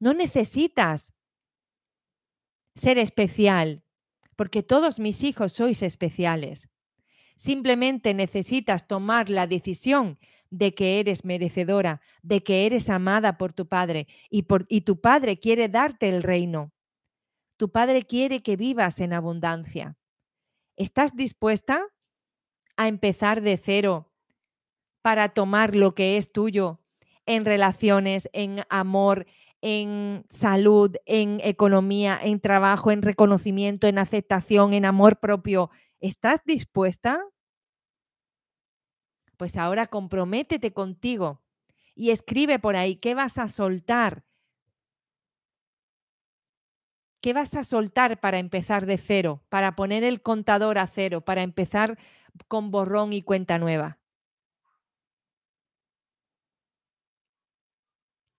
No 0.00 0.12
necesitas 0.12 1.14
ser 2.74 2.98
especial, 2.98 3.84
porque 4.36 4.62
todos 4.62 5.00
mis 5.00 5.22
hijos 5.22 5.54
sois 5.54 5.82
especiales. 5.82 6.68
Simplemente 7.42 8.14
necesitas 8.14 8.86
tomar 8.86 9.28
la 9.28 9.48
decisión 9.48 10.16
de 10.50 10.76
que 10.76 11.00
eres 11.00 11.24
merecedora, 11.24 12.00
de 12.22 12.44
que 12.44 12.66
eres 12.66 12.88
amada 12.88 13.36
por 13.36 13.52
tu 13.52 13.66
Padre 13.66 14.06
y, 14.30 14.42
por, 14.42 14.64
y 14.68 14.82
tu 14.82 15.00
Padre 15.00 15.40
quiere 15.40 15.68
darte 15.68 16.08
el 16.08 16.22
reino. 16.22 16.70
Tu 17.56 17.68
Padre 17.72 18.04
quiere 18.04 18.44
que 18.44 18.54
vivas 18.54 19.00
en 19.00 19.12
abundancia. 19.12 19.96
¿Estás 20.76 21.16
dispuesta 21.16 21.84
a 22.76 22.86
empezar 22.86 23.40
de 23.40 23.56
cero 23.56 24.12
para 25.02 25.30
tomar 25.30 25.74
lo 25.74 25.96
que 25.96 26.18
es 26.18 26.30
tuyo 26.30 26.78
en 27.26 27.44
relaciones, 27.44 28.30
en 28.32 28.62
amor, 28.70 29.26
en 29.62 30.26
salud, 30.30 30.94
en 31.06 31.40
economía, 31.42 32.20
en 32.22 32.38
trabajo, 32.38 32.92
en 32.92 33.02
reconocimiento, 33.02 33.88
en 33.88 33.98
aceptación, 33.98 34.74
en 34.74 34.84
amor 34.84 35.18
propio. 35.18 35.70
¿Estás 35.98 36.44
dispuesta? 36.44 37.20
Pues 39.42 39.56
ahora 39.56 39.88
comprométete 39.88 40.72
contigo 40.72 41.42
y 41.96 42.10
escribe 42.10 42.60
por 42.60 42.76
ahí 42.76 42.94
qué 42.94 43.16
vas 43.16 43.38
a 43.38 43.48
soltar. 43.48 44.22
¿Qué 47.20 47.32
vas 47.32 47.56
a 47.56 47.64
soltar 47.64 48.20
para 48.20 48.38
empezar 48.38 48.86
de 48.86 48.98
cero, 48.98 49.42
para 49.48 49.74
poner 49.74 50.04
el 50.04 50.22
contador 50.22 50.78
a 50.78 50.86
cero, 50.86 51.22
para 51.22 51.42
empezar 51.42 51.98
con 52.46 52.70
borrón 52.70 53.12
y 53.12 53.22
cuenta 53.22 53.58
nueva? 53.58 53.98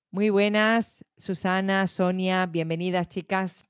Muy 0.10 0.30
buenas, 0.30 1.04
Susana, 1.18 1.86
Sonia, 1.88 2.46
bienvenidas 2.46 3.10
chicas. 3.10 3.66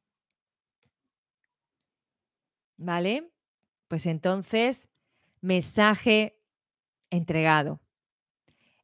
¿Vale? 2.77 3.31
Pues 3.87 4.05
entonces, 4.05 4.87
mensaje 5.41 6.37
entregado. 7.15 7.81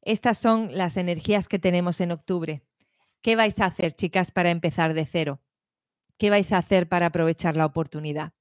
Estas 0.01 0.37
son 0.37 0.69
las 0.75 0.97
energías 0.97 1.47
que 1.47 1.59
tenemos 1.59 2.01
en 2.01 2.11
octubre. 2.11 2.63
¿Qué 3.21 3.35
vais 3.35 3.59
a 3.59 3.65
hacer, 3.65 3.93
chicas, 3.93 4.31
para 4.31 4.49
empezar 4.49 4.93
de 4.93 5.05
cero? 5.05 5.41
¿Qué 6.17 6.29
vais 6.29 6.51
a 6.53 6.57
hacer 6.57 6.87
para 6.87 7.07
aprovechar 7.07 7.57
la 7.57 7.65
oportunidad? 7.65 8.33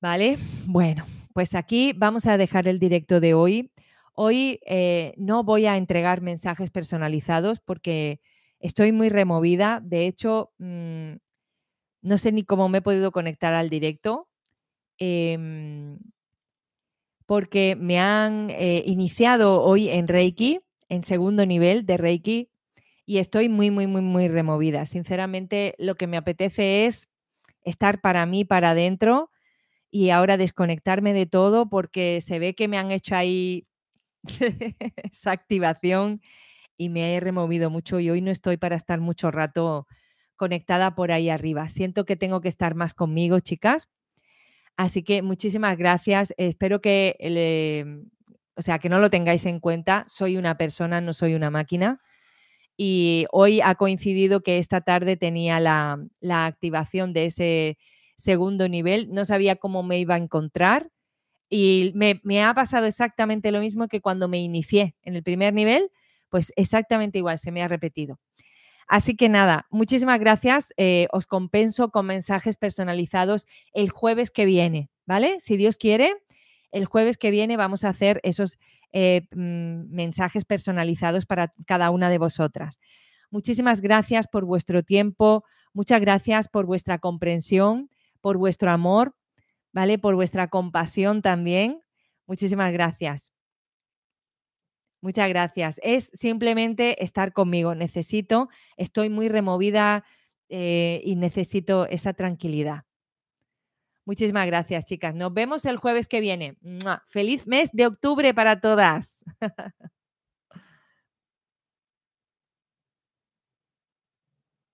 ¿Vale? 0.00 0.38
Bueno, 0.66 1.06
pues 1.32 1.54
aquí 1.54 1.92
vamos 1.96 2.26
a 2.26 2.36
dejar 2.36 2.68
el 2.68 2.78
directo 2.78 3.20
de 3.20 3.34
hoy. 3.34 3.72
Hoy 4.14 4.60
eh, 4.66 5.14
no 5.16 5.42
voy 5.42 5.66
a 5.66 5.76
entregar 5.76 6.20
mensajes 6.20 6.70
personalizados 6.70 7.60
porque 7.60 8.20
estoy 8.60 8.92
muy 8.92 9.08
removida. 9.08 9.80
De 9.82 10.06
hecho, 10.06 10.52
mm, 10.58 11.14
no 12.02 12.18
sé 12.18 12.32
ni 12.32 12.44
cómo 12.44 12.68
me 12.68 12.78
he 12.78 12.82
podido 12.82 13.12
conectar 13.12 13.54
al 13.54 13.70
directo. 13.70 14.28
Em, 14.98 15.98
porque 17.28 17.76
me 17.78 18.00
han 18.00 18.48
eh, 18.52 18.82
iniciado 18.86 19.62
hoy 19.62 19.90
en 19.90 20.08
Reiki, 20.08 20.62
en 20.88 21.04
segundo 21.04 21.44
nivel 21.44 21.84
de 21.84 21.98
Reiki, 21.98 22.50
y 23.06 23.18
estoy 23.18 23.50
muy, 23.50 23.70
muy, 23.70 23.86
muy, 23.86 24.00
muy 24.02 24.28
removida. 24.28 24.86
Sinceramente, 24.86 25.74
lo 25.78 25.94
que 25.96 26.06
me 26.06 26.16
apetece 26.16 26.86
es 26.86 27.10
estar 27.64 28.00
para 28.00 28.26
mí, 28.26 28.44
para 28.46 28.70
adentro, 28.70 29.30
y 29.90 30.10
ahora 30.10 30.36
desconectarme 30.38 31.12
de 31.14 31.26
todo 31.26 31.68
porque 31.70 32.20
se 32.22 32.38
ve 32.38 32.54
que 32.54 32.68
me 32.68 32.78
han 32.78 32.92
hecho 32.92 33.16
ahí 33.16 33.66
esa 35.02 35.32
activación 35.32 36.22
y 36.78 36.90
me 36.90 37.14
he 37.16 37.20
removido 37.20 37.70
mucho 37.70 38.00
y 38.00 38.10
hoy 38.10 38.22
no 38.22 38.30
estoy 38.30 38.56
para 38.58 38.76
estar 38.76 39.00
mucho 39.00 39.30
rato 39.30 39.86
conectada 40.36 40.94
por 40.94 41.12
ahí 41.12 41.30
arriba. 41.30 41.68
Siento 41.68 42.04
que 42.06 42.16
tengo 42.16 42.40
que 42.40 42.48
estar 42.48 42.74
más 42.74 42.94
conmigo, 42.94 43.40
chicas. 43.40 43.88
Así 44.78 45.02
que 45.02 45.22
muchísimas 45.22 45.76
gracias. 45.76 46.32
Espero 46.36 46.80
que, 46.80 47.16
o 48.54 48.62
sea, 48.62 48.78
que 48.78 48.88
no 48.88 49.00
lo 49.00 49.10
tengáis 49.10 49.44
en 49.44 49.58
cuenta. 49.58 50.04
Soy 50.06 50.36
una 50.36 50.56
persona, 50.56 51.00
no 51.00 51.12
soy 51.12 51.34
una 51.34 51.50
máquina. 51.50 52.00
Y 52.76 53.26
hoy 53.32 53.60
ha 53.60 53.74
coincidido 53.74 54.42
que 54.42 54.58
esta 54.58 54.80
tarde 54.82 55.16
tenía 55.16 55.58
la, 55.58 55.98
la 56.20 56.46
activación 56.46 57.12
de 57.12 57.26
ese 57.26 57.78
segundo 58.16 58.68
nivel. 58.68 59.08
No 59.12 59.24
sabía 59.24 59.56
cómo 59.56 59.82
me 59.82 59.98
iba 59.98 60.14
a 60.14 60.18
encontrar. 60.18 60.90
Y 61.50 61.90
me, 61.96 62.20
me, 62.22 62.44
ha 62.44 62.54
pasado 62.54 62.86
exactamente 62.86 63.50
lo 63.50 63.60
mismo 63.60 63.88
que 63.88 64.00
cuando 64.00 64.28
me 64.28 64.38
inicié 64.38 64.94
en 65.02 65.16
el 65.16 65.24
primer 65.24 65.54
nivel, 65.54 65.90
pues 66.28 66.52
exactamente 66.56 67.18
igual, 67.18 67.40
se 67.40 67.50
me 67.50 67.62
ha 67.64 67.68
repetido. 67.68 68.20
Así 68.88 69.16
que 69.16 69.28
nada, 69.28 69.66
muchísimas 69.70 70.18
gracias. 70.18 70.72
Eh, 70.78 71.08
os 71.12 71.26
compenso 71.26 71.90
con 71.90 72.06
mensajes 72.06 72.56
personalizados 72.56 73.46
el 73.74 73.90
jueves 73.90 74.30
que 74.30 74.46
viene, 74.46 74.90
¿vale? 75.06 75.38
Si 75.40 75.56
Dios 75.58 75.76
quiere, 75.76 76.14
el 76.72 76.86
jueves 76.86 77.18
que 77.18 77.30
viene 77.30 77.56
vamos 77.56 77.84
a 77.84 77.90
hacer 77.90 78.20
esos 78.22 78.58
eh, 78.92 79.26
mm, 79.32 79.90
mensajes 79.94 80.44
personalizados 80.46 81.26
para 81.26 81.52
cada 81.66 81.90
una 81.90 82.08
de 82.08 82.18
vosotras. 82.18 82.80
Muchísimas 83.30 83.82
gracias 83.82 84.26
por 84.26 84.46
vuestro 84.46 84.82
tiempo, 84.82 85.44
muchas 85.74 86.00
gracias 86.00 86.48
por 86.48 86.64
vuestra 86.64 86.98
comprensión, 86.98 87.90
por 88.22 88.38
vuestro 88.38 88.70
amor, 88.70 89.14
¿vale? 89.72 89.98
Por 89.98 90.14
vuestra 90.14 90.48
compasión 90.48 91.20
también. 91.22 91.82
Muchísimas 92.26 92.72
gracias. 92.72 93.32
Muchas 95.00 95.28
gracias. 95.28 95.80
Es 95.82 96.10
simplemente 96.14 97.02
estar 97.04 97.32
conmigo. 97.32 97.74
Necesito, 97.74 98.48
estoy 98.76 99.10
muy 99.10 99.28
removida 99.28 100.04
eh, 100.48 101.00
y 101.04 101.16
necesito 101.16 101.86
esa 101.86 102.12
tranquilidad. 102.14 102.84
Muchísimas 104.04 104.46
gracias, 104.46 104.86
chicas. 104.86 105.14
Nos 105.14 105.34
vemos 105.34 105.66
el 105.66 105.76
jueves 105.76 106.08
que 106.08 106.20
viene. 106.20 106.56
Feliz 107.06 107.46
mes 107.46 107.70
de 107.72 107.86
octubre 107.86 108.32
para 108.32 108.60
todas. 108.60 109.22